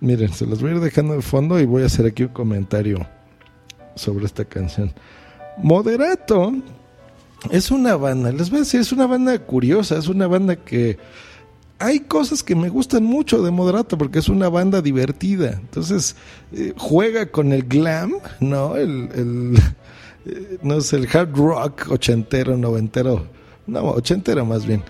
Miren, 0.00 0.32
se 0.32 0.46
los 0.46 0.60
voy 0.60 0.72
a 0.72 0.74
ir 0.74 0.80
dejando 0.80 1.14
de 1.14 1.22
fondo 1.22 1.60
y 1.60 1.64
voy 1.64 1.84
a 1.84 1.86
hacer 1.86 2.06
aquí 2.06 2.24
un 2.24 2.30
comentario 2.30 3.06
sobre 3.94 4.24
esta 4.24 4.44
canción. 4.44 4.92
Moderato 5.58 6.52
es 7.50 7.70
una 7.70 7.94
banda, 7.94 8.32
les 8.32 8.50
voy 8.50 8.58
a 8.58 8.60
decir, 8.62 8.80
es 8.80 8.90
una 8.90 9.06
banda 9.06 9.38
curiosa, 9.38 9.98
es 9.98 10.08
una 10.08 10.26
banda 10.26 10.56
que 10.56 10.98
hay 11.78 12.00
cosas 12.00 12.42
que 12.42 12.56
me 12.56 12.68
gustan 12.68 13.04
mucho 13.04 13.42
de 13.42 13.52
Moderato 13.52 13.96
porque 13.96 14.18
es 14.18 14.28
una 14.28 14.48
banda 14.48 14.82
divertida. 14.82 15.52
Entonces, 15.52 16.16
eh, 16.52 16.72
juega 16.76 17.26
con 17.26 17.52
el 17.52 17.62
glam, 17.62 18.14
¿no? 18.40 18.74
El, 18.74 19.56
no 20.62 20.80
sé, 20.80 20.96
el 20.96 21.08
hard 21.12 21.34
rock 21.36 21.90
ochentero, 21.90 22.56
noventero, 22.56 23.26
no, 23.66 23.90
ochentero 23.90 24.44
más 24.44 24.66
bien. 24.66 24.82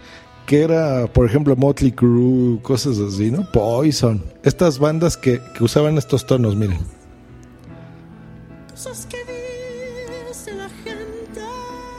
Que 0.47 0.63
era, 0.63 1.07
por 1.07 1.27
ejemplo, 1.27 1.55
Motley 1.55 1.93
Crue, 1.93 2.61
cosas 2.63 2.99
así, 2.99 3.31
¿no? 3.31 3.51
Poison. 3.53 4.23
Estas 4.43 4.79
bandas 4.79 5.17
que, 5.17 5.41
que 5.57 5.65
usaban 5.65 5.97
estos 5.99 6.27
tonos, 6.27 6.57
miren. 6.57 6.79
Cosas 8.71 9.07
que 9.07 9.19
dice 10.29 10.53
la 10.55 10.69
gente. 10.69 11.41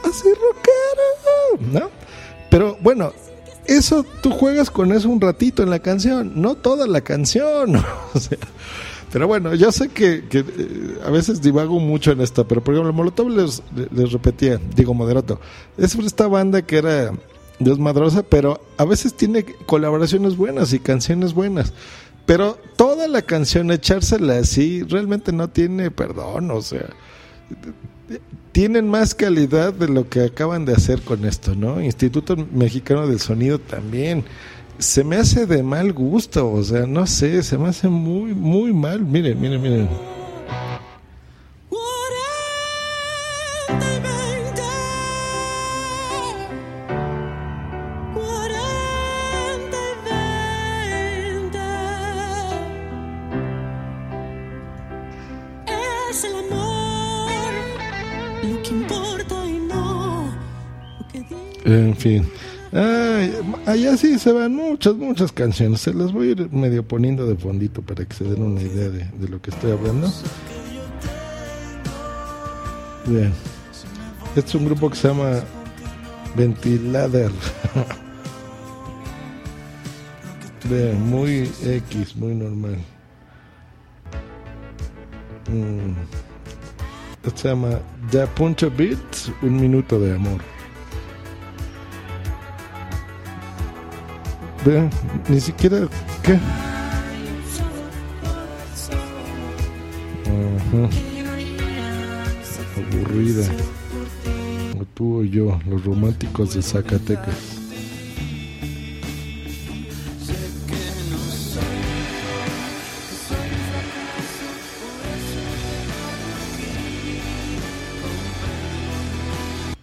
así 0.04 0.28
rockero, 0.28 1.72
¿no? 1.72 1.90
Pero 2.50 2.76
bueno, 2.82 3.12
eso 3.66 4.04
tú 4.22 4.30
juegas 4.30 4.70
con 4.70 4.92
eso 4.92 5.08
un 5.08 5.20
ratito 5.20 5.62
en 5.62 5.70
la 5.70 5.78
canción, 5.78 6.32
no 6.36 6.54
toda 6.54 6.86
la 6.86 7.00
canción. 7.00 7.76
o 8.14 8.20
sea, 8.20 8.38
pero 9.14 9.28
bueno, 9.28 9.54
yo 9.54 9.70
sé 9.70 9.90
que, 9.90 10.24
que, 10.28 10.40
eh, 10.40 10.98
a 11.06 11.10
veces 11.12 11.40
divago 11.40 11.78
mucho 11.78 12.10
en 12.10 12.20
esto, 12.20 12.48
pero 12.48 12.64
por 12.64 12.74
ejemplo, 12.74 12.92
Molotov 12.92 13.28
les, 13.28 13.62
repetía, 14.10 14.60
digo 14.74 14.92
moderato, 14.92 15.38
es 15.78 15.94
esta 15.94 16.26
banda 16.26 16.62
que 16.62 16.78
era 16.78 17.12
desmadrosa, 17.60 18.24
pero 18.24 18.60
a 18.76 18.84
veces 18.84 19.14
tiene 19.14 19.44
colaboraciones 19.66 20.36
buenas 20.36 20.72
y 20.72 20.80
canciones 20.80 21.32
buenas. 21.32 21.72
Pero 22.26 22.58
toda 22.74 23.06
la 23.06 23.22
canción, 23.22 23.70
echársela 23.70 24.38
así, 24.38 24.82
realmente 24.82 25.30
no 25.30 25.46
tiene 25.46 25.92
perdón, 25.92 26.50
o 26.50 26.60
sea, 26.60 26.88
tienen 28.50 28.88
más 28.88 29.14
calidad 29.14 29.72
de 29.72 29.86
lo 29.86 30.08
que 30.08 30.24
acaban 30.24 30.64
de 30.64 30.72
hacer 30.72 31.02
con 31.02 31.24
esto, 31.24 31.54
¿no? 31.54 31.80
Instituto 31.80 32.34
Mexicano 32.52 33.06
del 33.06 33.20
Sonido 33.20 33.60
también. 33.60 34.24
Se 34.78 35.02
me 35.04 35.16
hace 35.16 35.46
de 35.46 35.62
mal 35.62 35.92
gusto, 35.92 36.50
o 36.52 36.62
sea, 36.62 36.86
no 36.86 37.06
sé, 37.06 37.42
se 37.42 37.56
me 37.56 37.68
hace 37.68 37.88
muy, 37.88 38.34
muy 38.34 38.72
mal. 38.72 39.00
Miren, 39.00 39.40
miren, 39.40 39.62
miren. 39.62 39.88
40 41.68 41.80
y 43.78 44.00
20. 44.00 44.62
40 48.14 49.76
y 49.76 49.96
20. 51.30 51.58
Es 56.10 56.24
el 56.24 56.34
amor 56.36 57.30
lo 58.42 58.62
que 58.62 58.70
importa 58.70 59.46
y 59.46 59.58
no 59.58 60.28
lo 60.98 61.08
que 61.08 61.18
dice. 61.20 61.34
En 61.64 61.96
fin. 61.96 62.28
Ay, 62.74 63.32
allá 63.66 63.96
sí 63.96 64.18
se 64.18 64.32
van 64.32 64.52
muchas, 64.56 64.96
muchas 64.96 65.30
canciones. 65.30 65.80
Se 65.80 65.94
las 65.94 66.12
voy 66.12 66.28
a 66.28 66.30
ir 66.32 66.50
medio 66.50 66.82
poniendo 66.82 67.24
de 67.24 67.36
fondito 67.36 67.82
para 67.82 68.04
que 68.04 68.14
se 68.14 68.24
den 68.24 68.42
una 68.42 68.60
idea 68.60 68.88
de, 68.88 69.04
de 69.04 69.28
lo 69.28 69.40
que 69.40 69.50
estoy 69.50 69.70
hablando. 69.70 70.12
Bien. 73.06 73.32
Este 74.34 74.48
es 74.48 74.54
un 74.56 74.64
grupo 74.64 74.90
que 74.90 74.96
se 74.96 75.06
llama 75.06 75.40
Ventilader. 76.34 77.30
Bien, 80.68 81.00
muy 81.08 81.48
X, 81.62 82.16
muy 82.16 82.34
normal. 82.34 82.78
Mm. 85.48 85.92
Este 87.24 87.40
se 87.40 87.48
llama 87.48 87.78
The 88.10 88.26
Punch 88.28 88.64
Beat, 88.76 88.98
un 89.42 89.60
minuto 89.60 90.00
de 90.00 90.16
amor. 90.16 90.53
Vean, 94.64 94.88
ni 95.28 95.40
siquiera. 95.40 95.86
¿Qué? 96.22 96.38
Ajá. 100.24 100.88
Aburrida. 102.76 103.46
Como 104.72 104.84
tú 104.94 105.20
o 105.20 105.24
yo, 105.24 105.60
los 105.68 105.84
románticos 105.84 106.54
de 106.54 106.62
Zacatecas. 106.62 107.54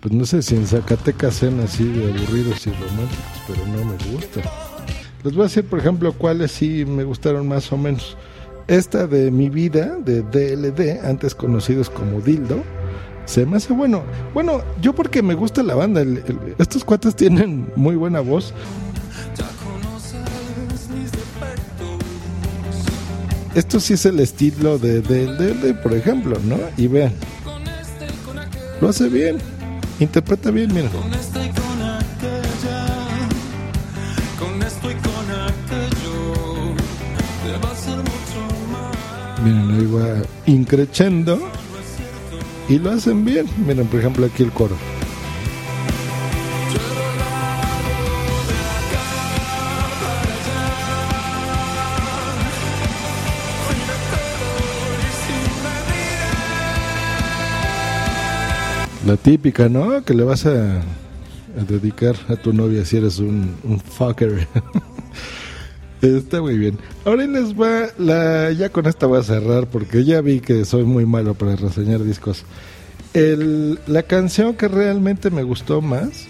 Pues 0.01 0.11
no 0.11 0.25
sé 0.25 0.41
si 0.41 0.55
en 0.55 0.65
Zacatecas 0.65 1.35
sean 1.35 1.59
así 1.59 1.83
de 1.83 2.11
aburridos 2.11 2.65
y 2.65 2.71
románticos, 2.71 3.41
pero 3.47 3.67
no 3.67 3.85
me 3.85 4.11
gusta. 4.11 4.71
Les 5.24 5.34
voy 5.34 5.42
a 5.42 5.48
decir, 5.48 5.63
por 5.66 5.80
ejemplo, 5.80 6.13
cuáles 6.13 6.51
sí 6.51 6.84
me 6.86 7.04
gustaron 7.04 7.48
más 7.48 7.72
o 7.72 7.78
menos. 7.78 8.18
Esta 8.68 9.06
de 9.08 9.32
Mi 9.32 9.50
Vida, 9.50 9.98
de 10.04 10.22
DLD, 10.22 11.00
antes 11.06 11.36
conocidos 11.36 11.90
como 11.90 12.22
Dildo, 12.22 12.63
se 13.25 13.46
me 13.46 13.58
hace 13.58 13.74
bueno. 13.74 14.04
Bueno, 14.34 14.62
yo 14.82 14.94
porque 14.94 15.22
me 15.22 15.36
gusta 15.36 15.62
la 15.63 15.75
banda. 15.75 16.01
el- 16.01 16.18
el- 16.28 16.56
estos 16.58 16.84
cuates 16.84 17.16
tienen 17.16 17.68
muy 17.75 17.96
buena 17.96 18.20
voz. 18.22 18.54
Esto 23.54 23.80
sí 23.82 23.94
es 23.94 24.06
el 24.06 24.20
estilo 24.22 24.80
de 24.80 25.01
DLD, 25.01 25.74
por 25.84 25.94
ejemplo, 25.94 26.38
¿no? 26.46 26.58
Y 26.78 26.88
vean, 26.88 27.12
lo 28.80 28.88
hace 28.90 29.10
bien, 29.10 29.38
interpreta 30.00 30.51
bien, 30.51 30.74
miren. 30.74 30.90
Miren, 39.43 39.71
ahí 39.71 39.86
va 39.88 40.21
increchendo 40.45 41.39
y 42.69 42.77
lo 42.77 42.91
hacen 42.91 43.25
bien. 43.25 43.48
Miren, 43.65 43.88
por 43.88 44.00
ejemplo, 44.00 44.25
aquí 44.25 44.43
el 44.43 44.51
coro. 44.51 44.75
La 59.07 59.17
típica, 59.17 59.67
¿no? 59.67 60.03
Que 60.03 60.13
le 60.13 60.24
vas 60.24 60.45
a, 60.45 60.81
dedicar 61.67 62.15
a 62.29 62.36
tu 62.36 62.53
novia 62.53 62.86
si 62.86 62.98
eres 62.98 63.17
un 63.17 63.81
fucker. 63.83 64.48
Está 66.01 66.41
muy 66.41 66.58
bien. 66.58 66.79
Ahora 67.05 67.25
les 67.27 67.53
va 67.53 67.88
la 67.98 68.51
ya 68.51 68.70
con 68.70 68.88
esta 68.88 69.05
voy 69.05 69.20
a 69.20 69.24
cerrar 69.24 69.67
porque 69.67 70.03
ya 70.03 70.22
vi 70.22 70.39
que 70.39 70.65
soy 70.65 70.84
muy 70.84 71.05
malo 71.05 71.36
para 71.36 71.55
reseñar 71.55 72.03
discos. 72.03 72.43
El, 73.13 73.79
la 73.86 74.03
canción 74.03 74.55
que 74.55 74.67
realmente 74.67 75.29
me 75.29 75.43
gustó 75.43 75.81
más, 75.81 76.27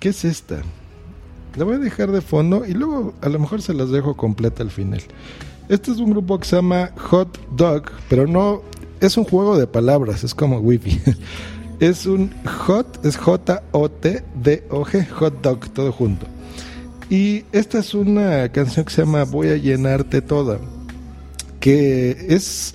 ¿qué 0.00 0.08
es 0.08 0.24
esta? 0.24 0.62
La 1.56 1.64
voy 1.64 1.76
a 1.76 1.78
dejar 1.78 2.10
de 2.10 2.20
fondo 2.20 2.66
y 2.66 2.72
luego 2.72 3.14
a 3.20 3.28
lo 3.28 3.38
mejor 3.38 3.62
se 3.62 3.74
las 3.74 3.90
dejo 3.90 4.16
completa 4.16 4.62
al 4.62 4.70
final. 4.70 5.02
Este 5.68 5.92
es 5.92 5.98
un 5.98 6.10
grupo 6.10 6.38
que 6.38 6.46
se 6.46 6.56
llama 6.56 6.90
Hot 6.96 7.38
Dog, 7.56 7.84
pero 8.08 8.26
no 8.26 8.62
es 9.00 9.16
un 9.16 9.24
juego 9.24 9.56
de 9.56 9.66
palabras, 9.66 10.24
es 10.24 10.34
como 10.34 10.58
wifi. 10.58 11.00
Es 11.78 12.06
un 12.06 12.30
hot, 12.46 13.04
es 13.04 13.18
J-O-T-D-O-G, 13.18 15.10
hot 15.10 15.42
dog, 15.42 15.68
todo 15.74 15.92
junto. 15.92 16.26
Y 17.08 17.44
esta 17.52 17.78
es 17.78 17.94
una 17.94 18.50
canción 18.50 18.84
que 18.84 18.92
se 18.92 19.02
llama 19.02 19.24
Voy 19.24 19.48
a 19.48 19.56
llenarte 19.56 20.22
toda. 20.22 20.58
Que 21.60 22.26
es. 22.28 22.74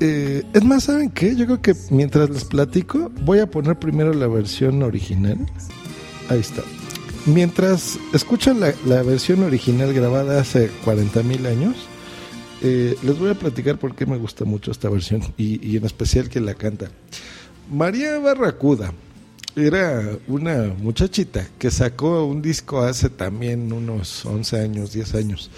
eh, 0.00 0.42
es 0.52 0.64
más, 0.64 0.84
¿saben 0.84 1.10
qué? 1.10 1.36
Yo 1.36 1.44
creo 1.46 1.60
que 1.60 1.74
mientras 1.90 2.30
les 2.30 2.44
platico, 2.44 3.10
voy 3.22 3.40
a 3.40 3.50
poner 3.50 3.78
primero 3.78 4.12
la 4.14 4.26
versión 4.26 4.82
original. 4.82 5.38
Ahí 6.28 6.40
está. 6.40 6.62
Mientras 7.26 7.98
escuchan 8.12 8.60
la, 8.60 8.72
la 8.86 9.02
versión 9.02 9.42
original 9.42 9.92
grabada 9.92 10.40
hace 10.40 10.70
40 10.84 11.22
mil 11.24 11.44
años, 11.46 11.74
eh, 12.62 12.96
les 13.02 13.18
voy 13.18 13.30
a 13.30 13.34
platicar 13.34 13.78
por 13.78 13.94
qué 13.94 14.06
me 14.06 14.16
gusta 14.16 14.44
mucho 14.44 14.70
esta 14.70 14.88
versión 14.88 15.22
y, 15.36 15.64
y 15.66 15.76
en 15.76 15.84
especial 15.84 16.28
que 16.28 16.40
la 16.40 16.54
canta. 16.54 16.90
María 17.70 18.18
Barracuda 18.18 18.92
era 19.56 20.18
una 20.28 20.74
muchachita 20.78 21.48
que 21.58 21.70
sacó 21.70 22.26
un 22.26 22.42
disco 22.42 22.82
hace 22.82 23.08
también 23.08 23.72
unos 23.72 24.24
11 24.26 24.60
años, 24.60 24.92
10 24.92 25.14
años. 25.14 25.50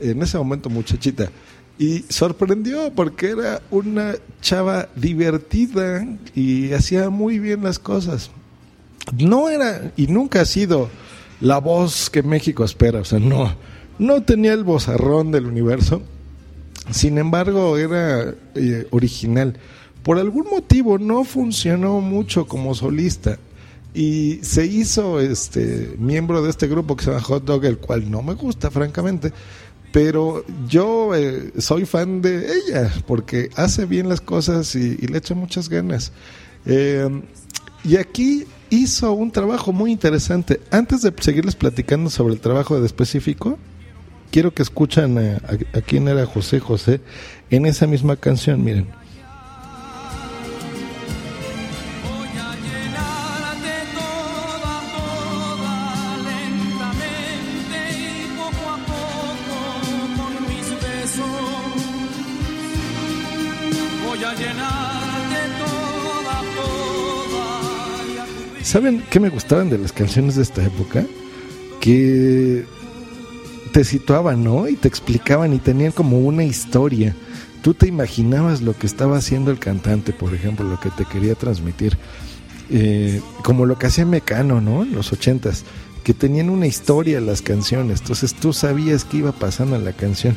En 0.00 0.20
ese 0.20 0.36
momento 0.36 0.68
muchachita. 0.68 1.30
Y 1.78 2.04
sorprendió 2.08 2.92
porque 2.92 3.30
era 3.30 3.62
una 3.70 4.14
chava 4.40 4.88
divertida 4.96 6.04
y 6.34 6.72
hacía 6.72 7.08
muy 7.08 7.38
bien 7.38 7.62
las 7.62 7.78
cosas. 7.78 8.30
No 9.16 9.48
era 9.48 9.92
y 9.96 10.08
nunca 10.08 10.40
ha 10.40 10.44
sido 10.44 10.88
la 11.40 11.58
voz 11.58 12.10
que 12.10 12.24
México 12.24 12.64
espera. 12.64 13.00
O 13.00 13.04
sea, 13.04 13.20
no, 13.20 13.54
no 14.00 14.22
tenía 14.22 14.54
el 14.54 14.64
vozarrón 14.64 15.30
del 15.30 15.46
universo. 15.46 16.02
Sin 16.90 17.18
embargo, 17.18 17.78
era 17.78 18.34
eh, 18.56 18.88
original. 18.90 19.56
Por 20.06 20.20
algún 20.20 20.46
motivo 20.48 20.98
no 21.00 21.24
funcionó 21.24 22.00
mucho 22.00 22.46
como 22.46 22.76
solista 22.76 23.40
y 23.92 24.38
se 24.42 24.64
hizo 24.64 25.18
este 25.18 25.96
miembro 25.98 26.42
de 26.42 26.50
este 26.50 26.68
grupo 26.68 26.94
que 26.94 27.02
se 27.04 27.10
llama 27.10 27.24
Hot 27.24 27.44
Dog, 27.44 27.64
el 27.64 27.78
cual 27.78 28.08
no 28.08 28.22
me 28.22 28.34
gusta 28.34 28.70
francamente, 28.70 29.32
pero 29.90 30.44
yo 30.68 31.12
eh, 31.16 31.50
soy 31.58 31.86
fan 31.86 32.22
de 32.22 32.46
ella 32.52 32.92
porque 33.08 33.50
hace 33.56 33.84
bien 33.84 34.08
las 34.08 34.20
cosas 34.20 34.76
y, 34.76 34.96
le 34.96 35.18
echa 35.18 35.34
muchas 35.34 35.68
ganas. 35.68 36.12
Eh, 36.66 37.08
y 37.82 37.96
aquí 37.96 38.44
hizo 38.70 39.12
un 39.12 39.32
trabajo 39.32 39.72
muy 39.72 39.90
interesante. 39.90 40.60
Antes 40.70 41.02
de 41.02 41.12
seguirles 41.18 41.56
platicando 41.56 42.10
sobre 42.10 42.34
el 42.34 42.40
trabajo 42.40 42.78
de 42.78 42.86
específico, 42.86 43.58
quiero 44.30 44.54
que 44.54 44.62
escuchen 44.62 45.18
a, 45.18 45.22
a- 45.48 45.78
a 45.78 45.80
quién 45.80 46.06
era 46.06 46.26
José 46.26 46.60
José 46.60 47.00
en 47.50 47.66
esa 47.66 47.88
misma 47.88 48.14
canción, 48.14 48.62
miren. 48.62 48.86
¿Saben 68.76 69.02
qué 69.08 69.20
me 69.20 69.30
gustaban 69.30 69.70
de 69.70 69.78
las 69.78 69.90
canciones 69.90 70.36
de 70.36 70.42
esta 70.42 70.62
época? 70.62 71.02
Que 71.80 72.66
te 73.72 73.84
situaban, 73.84 74.44
¿no? 74.44 74.68
Y 74.68 74.76
te 74.76 74.86
explicaban 74.86 75.54
y 75.54 75.58
tenían 75.60 75.92
como 75.92 76.18
una 76.18 76.44
historia. 76.44 77.16
Tú 77.62 77.72
te 77.72 77.88
imaginabas 77.88 78.60
lo 78.60 78.76
que 78.76 78.86
estaba 78.86 79.16
haciendo 79.16 79.50
el 79.50 79.58
cantante, 79.58 80.12
por 80.12 80.34
ejemplo, 80.34 80.68
lo 80.68 80.78
que 80.78 80.90
te 80.90 81.06
quería 81.06 81.34
transmitir. 81.34 81.96
Eh, 82.68 83.22
como 83.42 83.64
lo 83.64 83.78
que 83.78 83.86
hacía 83.86 84.04
Mecano, 84.04 84.60
¿no? 84.60 84.82
En 84.82 84.92
los 84.92 85.10
ochentas, 85.10 85.64
que 86.04 86.12
tenían 86.12 86.50
una 86.50 86.66
historia 86.66 87.18
las 87.22 87.40
canciones. 87.40 88.02
Entonces 88.02 88.34
tú 88.34 88.52
sabías 88.52 89.06
qué 89.06 89.16
iba 89.16 89.32
pasando 89.32 89.76
en 89.76 89.86
la 89.86 89.94
canción. 89.94 90.36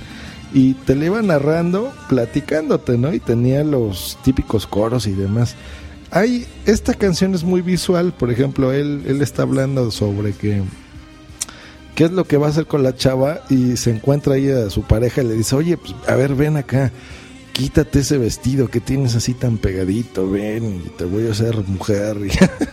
Y 0.54 0.76
te 0.76 0.96
le 0.96 1.08
iba 1.08 1.22
narrando, 1.22 1.92
platicándote, 2.08 2.98
¿no? 2.98 3.14
Y 3.14 3.20
tenía 3.20 3.66
los 3.66 4.18
típicos 4.24 4.66
coros 4.66 5.08
y 5.08 5.12
demás. 5.12 5.58
Hay, 6.12 6.48
esta 6.66 6.94
canción 6.94 7.36
es 7.36 7.44
muy 7.44 7.62
visual, 7.62 8.14
por 8.14 8.32
ejemplo, 8.32 8.72
él, 8.72 9.04
él 9.06 9.22
está 9.22 9.44
hablando 9.44 9.92
sobre 9.92 10.34
que 10.34 10.64
qué 12.00 12.06
es 12.06 12.12
lo 12.12 12.24
que 12.24 12.38
va 12.38 12.48
a 12.48 12.50
hacer 12.50 12.66
con 12.66 12.82
la 12.82 12.96
chava 12.96 13.42
y 13.50 13.76
se 13.76 13.92
encuentra 13.92 14.36
ahí 14.36 14.50
a 14.50 14.70
su 14.70 14.84
pareja 14.84 15.22
y 15.22 15.28
le 15.28 15.34
dice, 15.34 15.56
oye, 15.58 15.76
pues 15.76 15.94
a 16.08 16.16
ver, 16.16 16.34
ven 16.34 16.56
acá, 16.56 16.94
quítate 17.52 18.00
ese 18.00 18.18
vestido 18.18 18.70
que 18.70 18.80
tienes 18.80 19.16
así 19.16 19.34
tan 19.34 19.58
pegadito, 19.58 20.32
ven, 20.32 20.84
y 20.86 20.90
te 20.98 21.04
voy 21.04 21.28
a 21.28 21.32
hacer 21.32 21.58
mujer. 21.68 22.18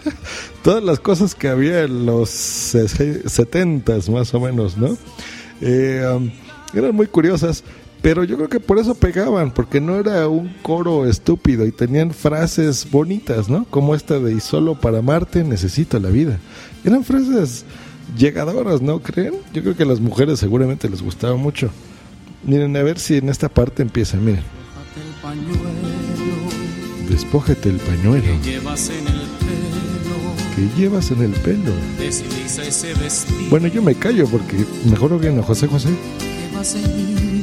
Todas 0.62 0.85
las 0.85 1.00
cosas 1.00 1.35
que 1.35 1.49
había 1.49 1.83
en 1.83 2.07
los 2.07 2.31
setentas 2.31 4.09
más 4.09 4.33
o 4.33 4.38
menos, 4.38 4.76
¿no? 4.78 4.97
Eh, 5.61 6.07
um, 6.09 6.31
eran 6.73 6.95
muy 6.95 7.09
curiosas. 7.09 7.64
Pero 8.07 8.23
yo 8.23 8.37
creo 8.37 8.49
que 8.49 8.61
por 8.61 8.79
eso 8.79 8.95
pegaban, 8.95 9.51
porque 9.51 9.81
no 9.81 9.97
era 9.97 10.29
un 10.29 10.47
coro 10.63 11.09
estúpido 11.09 11.67
y 11.67 11.73
tenían 11.73 12.13
frases 12.13 12.89
bonitas, 12.89 13.49
¿no? 13.49 13.65
Como 13.65 13.97
esta 13.97 14.21
de 14.21 14.33
y 14.33 14.39
solo 14.39 14.77
para 14.77 14.99
amarte 14.99 15.43
necesito 15.43 15.99
la 15.99 16.11
vida. 16.11 16.39
Eran 16.85 17.03
frases 17.03 17.65
llegadoras, 18.17 18.81
¿no 18.81 19.01
creen? 19.01 19.35
Yo 19.53 19.61
creo 19.61 19.77
que 19.77 19.83
a 19.83 19.87
las 19.87 19.99
mujeres 19.99 20.39
seguramente 20.39 20.89
les 20.89 21.03
gustaba 21.03 21.35
mucho. 21.35 21.69
Miren, 22.45 22.77
a 22.77 22.85
ver 22.85 23.01
si 23.01 23.17
en 23.17 23.29
esta 23.29 23.49
parte 23.49 23.83
empieza, 23.83 24.19
miren. 24.19 24.45
Despójate 27.11 27.71
el 27.71 27.79
pañuelo 27.79 28.23
que 28.41 28.51
llevas 28.53 28.89
en 28.89 29.09
el 29.09 29.27
pelo. 29.40 30.31
que 30.55 30.81
llevas 30.81 31.11
en 31.11 31.23
el 31.23 31.33
pelo. 31.33 31.73
Desliza 31.99 32.62
ese 32.62 32.95
vestido 32.95 33.51
Bueno, 33.51 33.66
yo 33.66 33.83
me 33.83 33.97
callo 33.97 34.29
porque 34.29 34.64
mejor 34.88 35.12
oigan 35.12 35.40
a 35.40 35.42
José 35.42 35.66
José. 35.66 35.88
que 35.88 36.57
va 36.57 36.62
ceñido 36.62 37.19
a 37.19 37.21
ti. 37.21 37.36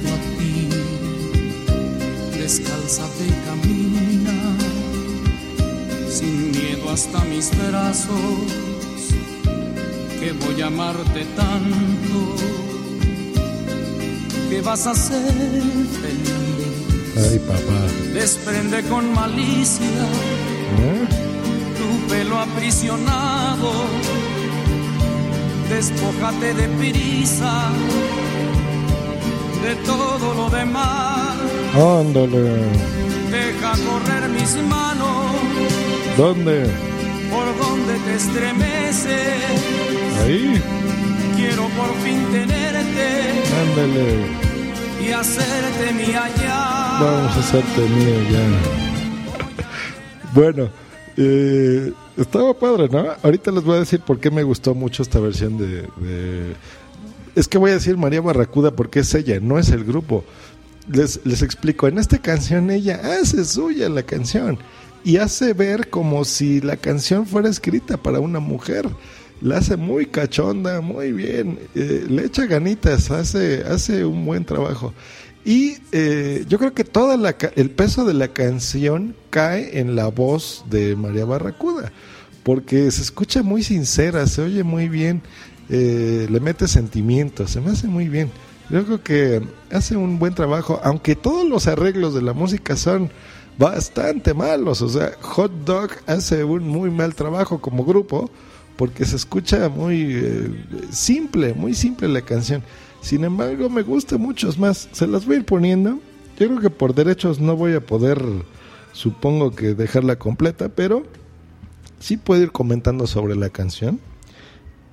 Y 2.86 3.32
camina, 3.46 4.58
sin 6.10 6.52
miedo 6.52 6.90
hasta 6.92 7.24
mis 7.24 7.50
brazos, 7.58 8.52
que 10.20 10.34
voy 10.34 10.62
a 10.62 10.68
amarte 10.68 11.24
tanto, 11.38 12.36
que 14.50 14.62
vas 14.62 14.86
a 14.86 14.94
ser 14.94 15.32
feliz. 16.02 17.32
Ay, 17.32 17.40
papá. 17.40 17.88
Desprende 18.14 18.84
con 18.84 19.14
malicia 19.14 20.04
¿Eh? 20.82 21.08
tu 21.78 22.14
pelo 22.14 22.38
aprisionado. 22.38 23.72
Despójate 25.70 26.54
de 26.54 26.68
prisa 26.68 27.72
de 29.64 29.76
todo 29.86 30.34
lo 30.34 30.50
demás. 30.50 31.23
Ándale. 31.74 32.52
Deja 33.32 33.72
correr 33.88 34.30
mis 34.30 34.56
manos 34.70 35.26
¿Dónde? 36.18 36.66
por 37.32 37.58
donde 37.58 37.94
te 38.06 38.16
estremece. 38.16 39.18
Ahí. 40.24 40.62
Quiero 41.36 41.64
por 41.70 41.92
fin 42.04 42.24
tenerte 42.32 43.42
Ándale. 43.72 44.18
y 45.04 45.12
hacerte 45.12 45.94
mía 45.94 46.30
ya. 46.42 47.00
Vamos 47.02 47.36
a 47.36 47.40
hacerte 47.40 47.82
mío 47.82 48.16
ya. 48.32 49.64
bueno, 50.36 50.70
eh, 51.18 51.92
estaba 52.18 52.54
padre, 52.54 52.88
¿no? 52.90 53.04
Ahorita 53.24 53.52
les 53.52 53.64
voy 53.64 53.78
a 53.78 53.80
decir 53.80 54.00
por 54.02 54.20
qué 54.20 54.30
me 54.30 54.44
gustó 54.44 54.76
mucho 54.76 55.02
esta 55.02 55.20
versión 55.20 55.58
de, 55.58 55.82
de- 55.98 56.56
Es 57.36 57.48
que 57.48 57.58
voy 57.58 57.72
a 57.72 57.76
decir 57.76 57.98
María 57.98 58.22
Barracuda 58.22 58.70
porque 58.72 59.00
es 59.00 59.14
ella, 59.16 59.40
no 59.42 59.58
es 59.58 59.70
el 59.72 59.84
grupo. 59.84 60.24
Les, 60.92 61.20
les 61.24 61.42
explico, 61.42 61.88
en 61.88 61.98
esta 61.98 62.18
canción 62.18 62.70
ella 62.70 63.00
hace 63.22 63.46
suya 63.46 63.88
la 63.88 64.04
canción 64.04 64.60
y 65.04 65.18
hace 65.18 65.54
ver 65.54 65.90
como 65.90 66.26
si 66.26 66.62
la 66.62 66.78
canción 66.78 67.26
fuera 67.26 67.50
escrita 67.50 67.98
para 67.98 68.20
una 68.20 68.40
mujer. 68.40 68.88
La 69.42 69.58
hace 69.58 69.76
muy 69.76 70.06
cachonda, 70.06 70.80
muy 70.80 71.12
bien, 71.12 71.60
eh, 71.76 72.06
le 72.08 72.26
echa 72.26 72.46
ganitas, 72.46 73.12
hace, 73.12 73.64
hace 73.64 74.06
un 74.06 74.26
buen 74.26 74.46
trabajo. 74.46 74.94
Y 75.44 75.76
eh, 75.92 76.46
yo 76.48 76.58
creo 76.58 76.74
que 76.74 76.86
todo 76.86 77.14
el 77.14 77.70
peso 77.72 78.06
de 78.06 78.14
la 78.14 78.30
canción 78.30 79.16
cae 79.30 79.80
en 79.80 79.98
la 79.98 80.08
voz 80.08 80.64
de 80.70 80.96
María 80.96 81.26
Barracuda, 81.26 81.92
porque 82.44 82.90
se 82.92 83.02
escucha 83.02 83.44
muy 83.44 83.64
sincera, 83.64 84.26
se 84.28 84.42
oye 84.42 84.64
muy 84.64 84.88
bien, 84.88 85.22
eh, 85.70 86.28
le 86.30 86.40
mete 86.40 86.70
sentimientos, 86.70 87.52
se 87.52 87.60
me 87.60 87.72
hace 87.72 87.88
muy 87.88 88.08
bien. 88.08 88.32
Yo 88.70 88.86
creo 88.86 89.04
que 89.04 89.42
hace 89.72 89.98
un 89.98 90.20
buen 90.20 90.34
trabajo, 90.34 90.80
aunque 90.84 91.16
todos 91.16 91.48
los 91.48 91.68
arreglos 91.68 92.14
de 92.14 92.22
la 92.22 92.34
música 92.34 92.76
son 92.76 93.12
bastante 93.58 94.34
malos, 94.34 94.82
o 94.82 94.90
sea, 94.90 95.12
Hot 95.22 95.52
Dog 95.66 95.92
hace 96.08 96.44
un 96.44 96.68
muy 96.68 96.90
mal 96.90 97.14
trabajo 97.14 97.60
como 97.60 97.86
grupo, 97.86 98.32
porque 98.78 99.06
se 99.06 99.16
escucha 99.16 99.70
muy 99.70 100.14
eh, 100.14 100.66
simple, 100.92 101.54
muy 101.54 101.74
simple 101.74 102.08
la 102.08 102.22
canción. 102.22 102.64
Sin 103.02 103.24
embargo, 103.24 103.70
me 103.70 103.84
gusta 103.84 104.18
muchos 104.18 104.58
más. 104.58 104.90
Se 104.94 105.06
las 105.06 105.26
voy 105.26 105.36
a 105.36 105.40
ir 105.40 105.46
poniendo. 105.46 106.00
Yo 106.40 106.48
creo 106.48 106.60
que 106.60 106.70
por 106.70 106.96
derechos 106.96 107.40
no 107.40 107.56
voy 107.56 107.74
a 107.74 107.86
poder, 107.86 108.24
supongo 108.92 109.52
que 109.52 109.76
dejarla 109.76 110.18
completa, 110.18 110.70
pero 110.70 111.04
sí 112.00 112.18
puedo 112.18 112.42
ir 112.42 112.52
comentando 112.52 113.06
sobre 113.06 113.36
la 113.36 113.50
canción. 113.50 114.00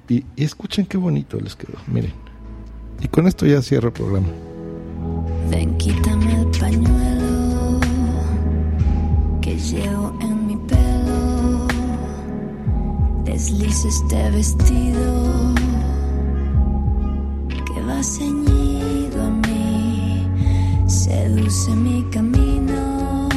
Y, 0.09 0.24
y 0.37 0.44
escuchen 0.44 0.85
qué 0.85 0.98
bonito 0.98 1.40
les 1.40 1.56
quedó. 1.56 1.78
Miren. 1.87 2.29
Y 3.02 3.08
con 3.08 3.26
esto 3.26 3.46
ya 3.46 3.62
cierro 3.62 3.88
el 3.88 3.94
programa. 3.94 4.28
Ven, 5.50 5.76
quítame 5.78 6.40
el 6.40 6.46
pañuelo 6.58 7.80
que 9.40 9.56
llevo 9.56 10.12
en 10.20 10.46
mi 10.46 10.56
pelo. 10.56 11.66
Desliza 13.24 13.88
este 13.88 14.30
vestido 14.30 15.54
que 17.66 17.82
va 17.82 18.02
ceñido 18.02 19.22
a 19.22 19.30
mí. 19.30 20.26
Seduce 20.86 21.70
mi 21.70 22.02
camino 22.10 23.28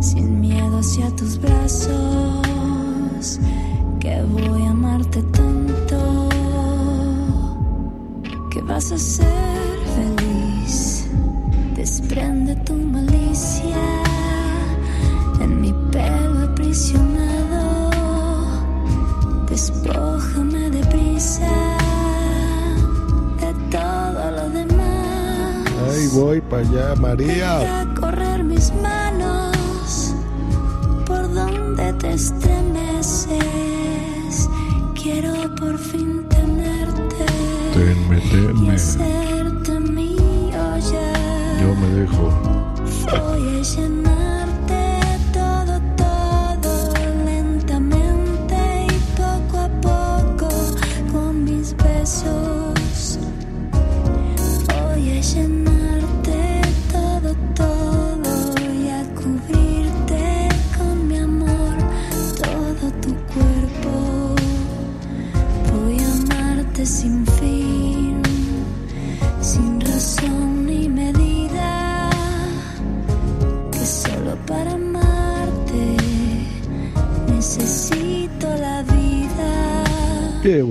sin 0.00 0.40
miedo 0.40 0.78
hacia 0.78 1.10
tus 1.16 1.38
brazos. 1.40 3.40
Que 4.00 4.22
voy 4.22 4.62
a 4.64 4.70
amarte 4.70 5.22
tanto 5.22 5.75
que 8.56 8.62
vas 8.62 8.90
a 8.90 8.96
ser 8.96 9.78
feliz. 9.96 11.06
Desprende 11.74 12.56
tu 12.64 12.72
malicia 12.72 13.76
en 15.42 15.60
mi 15.60 15.74
pelo 15.92 16.44
aprisionado. 16.50 17.90
Despójame 19.50 20.70
de 20.70 20.82
prisa 20.86 21.54
de 23.42 23.52
todo 23.70 24.30
lo 24.38 24.48
demás. 24.48 25.66
Ay, 25.90 26.06
voy 26.14 26.40
para 26.40 26.62
allá, 26.62 26.94
María. 26.94 27.58
Deja 27.58 27.94
correr 28.00 28.42
mis 28.42 28.72
manos 28.82 29.54
estremeces. 32.14 33.28
Quiero 34.94 35.54
por 35.56 35.76
fin. 35.78 36.15
Yo 41.60 41.74
me 41.74 41.88
dejo. 41.88 42.30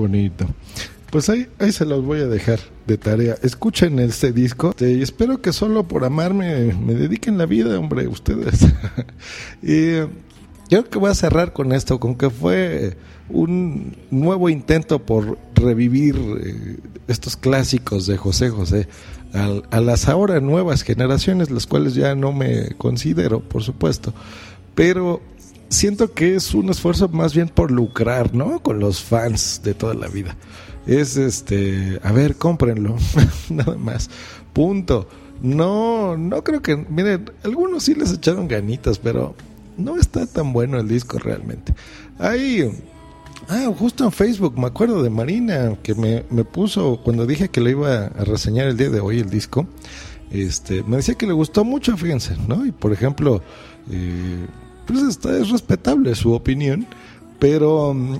Bonito. 0.07 0.45
Pues 1.11 1.29
ahí, 1.29 1.47
ahí 1.59 1.71
se 1.71 1.85
los 1.85 2.03
voy 2.03 2.19
a 2.19 2.27
dejar 2.27 2.59
de 2.87 2.97
tarea. 2.97 3.37
Escuchen 3.41 3.99
este 3.99 4.31
disco 4.31 4.71
este, 4.71 5.01
espero 5.01 5.41
que 5.41 5.53
solo 5.53 5.87
por 5.87 6.03
amarme 6.03 6.73
me 6.73 6.93
dediquen 6.93 7.37
la 7.37 7.45
vida, 7.45 7.79
hombre, 7.79 8.07
ustedes. 8.07 8.67
y 9.63 9.95
yo 9.95 10.09
creo 10.67 10.89
que 10.89 10.99
voy 10.99 11.11
a 11.11 11.15
cerrar 11.15 11.53
con 11.53 11.71
esto, 11.71 11.99
con 11.99 12.15
que 12.15 12.29
fue 12.29 12.97
un 13.29 13.95
nuevo 14.11 14.49
intento 14.49 14.99
por 14.99 15.37
revivir 15.55 16.15
eh, 16.15 16.77
estos 17.07 17.37
clásicos 17.37 18.07
de 18.07 18.17
José 18.17 18.49
José 18.49 18.87
a 19.69 19.81
las 19.81 20.07
ahora 20.07 20.39
nuevas 20.39 20.83
generaciones, 20.83 21.51
las 21.51 21.67
cuales 21.67 21.93
ya 21.93 22.15
no 22.15 22.31
me 22.31 22.69
considero, 22.77 23.41
por 23.41 23.63
supuesto, 23.63 24.13
pero 24.75 25.21
siento 25.69 26.13
que 26.13 26.35
es 26.35 26.53
un 26.53 26.69
esfuerzo 26.69 27.09
más 27.09 27.33
bien 27.33 27.49
por 27.49 27.71
lucrar, 27.71 28.33
¿no? 28.33 28.59
Con 28.59 28.79
los 28.79 29.01
fans 29.01 29.61
de 29.63 29.73
toda 29.73 29.93
la 29.93 30.07
vida. 30.07 30.35
Es 30.87 31.17
este, 31.17 31.99
a 32.03 32.11
ver, 32.11 32.35
cómprenlo, 32.35 32.95
nada 33.49 33.75
más, 33.75 34.09
punto. 34.53 35.07
No, 35.41 36.15
no 36.17 36.43
creo 36.43 36.61
que, 36.61 36.77
miren, 36.77 37.31
algunos 37.43 37.83
sí 37.83 37.95
les 37.95 38.13
echaron 38.13 38.47
ganitas, 38.47 38.99
pero 38.99 39.35
no 39.77 39.97
está 39.97 40.25
tan 40.25 40.53
bueno 40.53 40.79
el 40.79 40.87
disco 40.87 41.19
realmente. 41.19 41.73
Hay, 42.19 42.71
ah, 43.49 43.71
justo 43.77 44.05
en 44.05 44.11
Facebook, 44.11 44.57
me 44.57 44.67
acuerdo 44.67 45.03
de 45.03 45.09
Marina, 45.09 45.75
que 45.83 45.95
me, 45.95 46.23
me 46.29 46.45
puso, 46.45 47.01
cuando 47.03 47.25
dije 47.25 47.49
que 47.49 47.61
le 47.61 47.71
iba 47.71 48.05
a 48.05 48.23
reseñar 48.23 48.67
el 48.67 48.77
día 48.77 48.89
de 48.89 49.01
hoy 49.01 49.19
el 49.19 49.29
disco, 49.29 49.67
este, 50.31 50.83
me 50.83 50.97
decía 50.97 51.15
que 51.15 51.27
le 51.27 51.33
gustó 51.33 51.63
mucho, 51.63 51.95
fíjense, 51.97 52.35
¿no? 52.47 52.65
Y 52.65 52.71
por 52.71 52.93
ejemplo, 52.93 53.41
eh, 53.91 54.45
pues 54.85 55.01
está, 55.03 55.37
es 55.37 55.49
respetable 55.49 56.15
su 56.15 56.33
opinión, 56.33 56.85
pero 57.39 57.93
mm, 57.93 58.19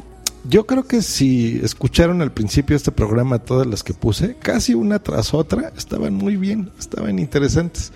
yo 0.50 0.66
creo 0.66 0.84
que 0.86 1.02
si 1.02 1.60
escucharon 1.64 2.22
al 2.22 2.32
principio 2.32 2.76
este 2.76 2.92
programa 2.92 3.40
todas 3.40 3.68
las 3.68 3.84
que 3.84 3.94
puse, 3.94 4.36
casi 4.36 4.74
una 4.74 5.00
tras 5.00 5.34
otra, 5.34 5.72
estaban 5.78 6.14
muy 6.14 6.36
bien, 6.36 6.72
estaban 6.80 7.20
interesantes, 7.20 7.92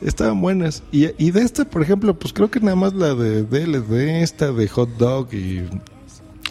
estaban 0.00 0.40
buenas. 0.40 0.82
Y, 0.90 1.08
y 1.18 1.30
de 1.30 1.42
esta, 1.42 1.64
por 1.64 1.82
ejemplo, 1.82 2.18
pues 2.18 2.32
creo 2.32 2.50
que 2.50 2.60
nada 2.60 2.76
más 2.76 2.94
la 2.94 3.14
de 3.14 3.42
DLD, 3.42 4.22
esta 4.22 4.52
de 4.52 4.68
Hot 4.68 4.96
Dog 4.96 5.32
y 5.34 5.64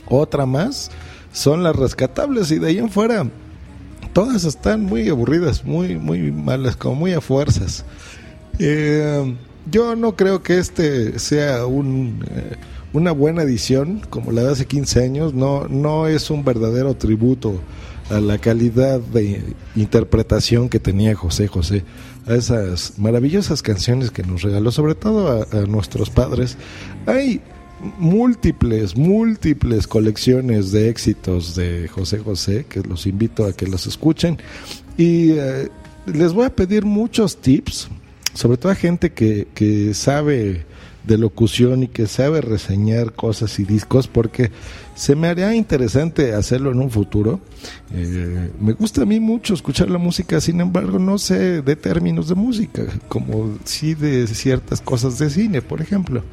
otra 0.08 0.45
más, 0.45 0.91
son 1.32 1.63
las 1.63 1.76
rescatables 1.76 2.52
y 2.52 2.60
de 2.60 2.67
ahí 2.67 2.78
en 2.78 2.89
fuera 2.89 3.28
todas 4.13 4.45
están 4.45 4.84
muy 4.84 5.10
aburridas, 5.10 5.65
muy, 5.65 5.97
muy 5.97 6.32
malas, 6.32 6.76
como 6.76 6.95
muy 6.95 7.13
a 7.13 7.21
fuerzas. 7.21 7.84
Eh, 8.60 9.36
yo 9.69 9.95
no 9.95 10.15
creo 10.15 10.43
que 10.43 10.58
este 10.58 11.19
sea 11.19 11.65
un, 11.65 12.23
eh, 12.30 12.56
una 12.93 13.12
buena 13.12 13.43
edición 13.43 14.02
como 14.10 14.32
la 14.32 14.43
de 14.43 14.52
hace 14.52 14.65
15 14.65 15.04
años. 15.04 15.34
No, 15.34 15.67
no 15.67 16.08
es 16.08 16.30
un 16.30 16.43
verdadero 16.45 16.95
tributo 16.95 17.60
a 18.10 18.19
la 18.19 18.38
calidad 18.38 18.99
de 18.99 19.41
interpretación 19.76 20.69
que 20.69 20.80
tenía 20.80 21.15
José 21.15 21.47
José, 21.47 21.84
a 22.28 22.36
esas 22.36 22.99
maravillosas 22.99 23.62
canciones 23.62 24.12
que 24.12 24.23
nos 24.23 24.43
regaló, 24.43 24.71
sobre 24.71 24.95
todo 24.95 25.47
a, 25.52 25.56
nuestros 25.65 26.10
padres. 26.10 26.58
Hay 27.06 27.41
múltiples, 27.97 28.95
múltiples 28.95 29.88
colecciones 29.88 30.71
de 30.71 30.89
éxitos 30.89 31.56
de 31.56 31.88
José 31.88 32.19
José, 32.19 32.65
que 32.67 32.82
los 32.82 33.08
invito 33.08 33.45
a 33.45 33.54
que 33.54 33.67
los 33.67 33.88
escuchen. 33.88 34.38
Y 34.97 35.32
eh, 35.32 35.69
les 36.06 36.34
voy 36.34 36.45
a 36.45 36.56
pedir 36.56 36.86
muchos 36.86 37.38
tips, 37.38 37.89
sobre 38.34 38.58
todo 38.58 38.72
a 38.72 38.76
gente 38.76 39.12
que, 39.12 39.48
que 39.54 39.93
sabe 39.93 40.65
de 41.06 41.17
locución 41.17 41.84
y 41.84 41.88
que 41.88 42.08
sabe 42.08 42.41
reseñar 42.41 43.13
cosas 43.13 43.60
y 43.60 43.65
discos, 43.65 44.08
porque 44.08 44.52
se 44.96 45.15
me 45.15 45.28
haría 45.28 45.54
interesante 45.54 46.34
hacerlo 46.34 46.72
en 46.72 46.80
un 46.80 46.89
futuro. 46.89 47.41
Eh, 47.93 48.52
me 48.60 48.74
gusta 48.74 49.02
a 49.02 49.06
mí 49.06 49.19
mucho 49.19 49.54
escuchar 49.54 49.89
la 49.89 49.98
música, 49.98 50.39
sin 50.39 50.62
embargo, 50.62 51.00
no 51.00 51.17
sé 51.17 51.62
de 51.62 51.76
términos 51.76 52.30
de 52.30 52.36
música, 52.36 52.84
como 53.10 53.58
sí 53.65 53.96
de 53.96 54.28
ciertas 54.28 54.82
cosas 54.82 55.19
de 55.19 55.30
cine, 55.30 55.62
por 55.62 55.82
ejemplo. 55.82 56.24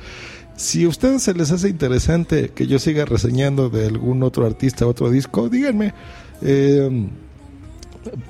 Si 0.57 0.85
a 0.85 0.89
ustedes 0.89 1.23
se 1.23 1.35
les 1.35 1.51
hace 1.51 1.69
interesante 1.69 2.51
que 2.51 2.67
yo 2.67 2.79
siga 2.79 3.07
reseñando 3.07 3.71
de 3.71 3.87
algún 3.87 4.23
otro 4.23 4.47
artista, 4.47 4.87
otro 4.87 5.11
disco, 5.11 5.49
díganme. 5.49 5.95
Eh, 6.43 7.09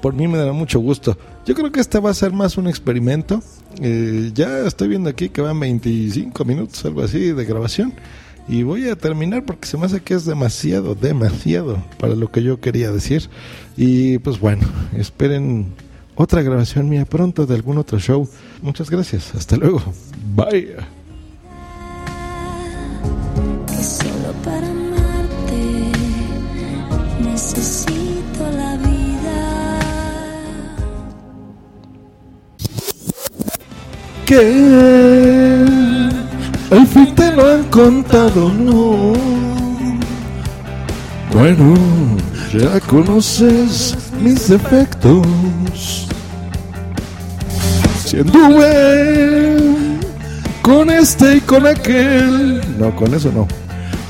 por 0.01 0.15
mí 0.15 0.27
me 0.29 0.39
dará 0.39 0.53
mucho 0.53 0.81
gusto. 0.81 1.19
Yo 1.45 1.55
creo 1.55 1.73
que 1.73 1.81
este 1.81 1.99
va 1.99 2.11
a 2.11 2.15
ser 2.15 2.33
más 2.33 2.57
un 2.57 2.69
experimento. 2.69 3.43
Eh, 3.81 4.31
ya 4.35 4.67
estoy 4.67 4.89
viendo 4.89 5.09
aquí 5.11 5.29
que 5.29 5.41
van 5.41 5.61
25 5.61 6.45
minutos, 6.45 6.85
algo 6.85 7.03
así, 7.03 7.33
de 7.33 7.45
grabación. 7.45 7.95
Y 8.49 8.65
voy 8.65 8.89
a 8.89 8.97
terminar 8.97 9.45
porque 9.45 9.69
se 9.69 9.77
me 9.77 9.87
hace 9.87 10.01
que 10.01 10.15
es 10.15 10.25
demasiado, 10.25 10.95
demasiado 10.95 11.85
para 11.99 12.17
lo 12.17 12.33
que 12.33 12.43
yo 12.43 12.61
quería 12.61 12.91
decir. 12.91 13.29
Y 13.77 14.19
pues 14.19 14.41
bueno, 14.41 14.67
esperen 14.97 15.67
otra 16.17 16.43
grabación 16.43 16.89
mía 16.89 17.05
pronto 17.05 17.47
de 17.47 17.55
algún 17.55 17.79
otro 17.79 17.99
show. 17.99 18.29
Muchas 18.61 18.91
gracias. 18.91 19.35
Hasta 19.35 19.57
luego. 19.57 19.81
Bye. 20.35 20.75
Que 34.31 35.67
al 36.71 36.87
fin 36.87 37.13
te 37.17 37.33
lo 37.33 37.53
han 37.53 37.65
contado, 37.65 38.53
no. 38.53 39.13
Bueno, 41.33 41.75
ya 42.53 42.79
conoces 42.79 43.97
mis 44.23 44.49
defectos. 44.49 46.07
Si 48.05 48.19
anduve 48.19 49.57
con 50.63 50.91
este 50.91 51.39
y 51.39 51.41
con 51.41 51.67
aquel. 51.67 52.63
No, 52.79 52.95
con 52.95 53.13
eso 53.13 53.33
no. 53.35 53.49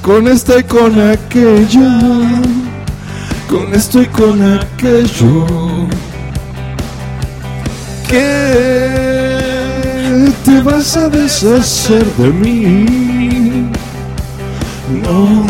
Con 0.02 0.28
esta 0.28 0.59
y 0.59 0.64
con 0.64 1.00
aquella. 1.00 2.42
Con 3.48 3.74
esto 3.74 4.02
y 4.02 4.06
con 4.06 4.42
aquello. 4.42 5.46
Que 8.06 8.89
te 10.51 10.61
vas 10.63 10.97
a 10.97 11.09
deshacer 11.09 12.05
de 12.17 12.29
mí. 12.29 13.71
No, 15.05 15.47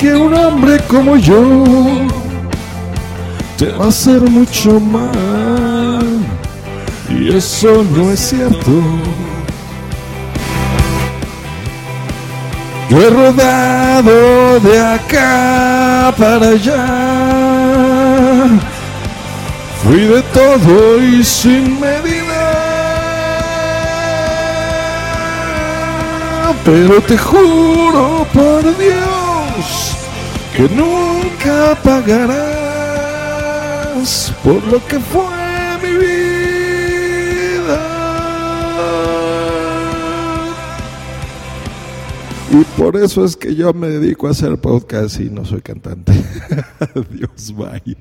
que 0.00 0.14
un 0.14 0.32
hombre 0.34 0.78
como 0.88 1.16
yo 1.16 1.40
te 3.58 3.66
va 3.72 3.84
a 3.86 3.88
hacer 3.88 4.22
mucho 4.22 4.80
mal. 4.80 6.06
Y 7.10 7.36
eso 7.36 7.84
no 7.94 8.10
es 8.10 8.20
cierto. 8.30 8.72
Yo 12.88 13.00
he 13.00 13.10
rodado 13.10 14.60
de 14.60 14.78
acá 14.80 16.14
para 16.18 16.48
allá. 16.50 16.86
Fui 19.82 20.00
de 20.00 20.22
todo 20.22 20.98
y 20.98 21.24
sin 21.24 21.80
medida. 21.80 22.24
Pero 26.64 27.00
te 27.02 27.18
juro 27.18 28.26
por 28.32 28.62
Dios 28.78 29.96
que 30.56 30.62
nunca 30.74 31.76
pagarás 31.82 32.44
por 34.42 34.62
lo 34.64 34.82
que 34.86 34.98
fue 34.98 35.43
Y 42.54 42.62
por 42.80 42.96
eso 42.96 43.24
es 43.24 43.36
que 43.36 43.52
yo 43.56 43.72
me 43.72 43.88
dedico 43.88 44.28
a 44.28 44.30
hacer 44.30 44.56
podcast 44.58 45.18
y 45.18 45.28
no 45.28 45.44
soy 45.44 45.60
cantante. 45.60 46.12
Adiós, 46.94 47.52
bye. 47.52 47.96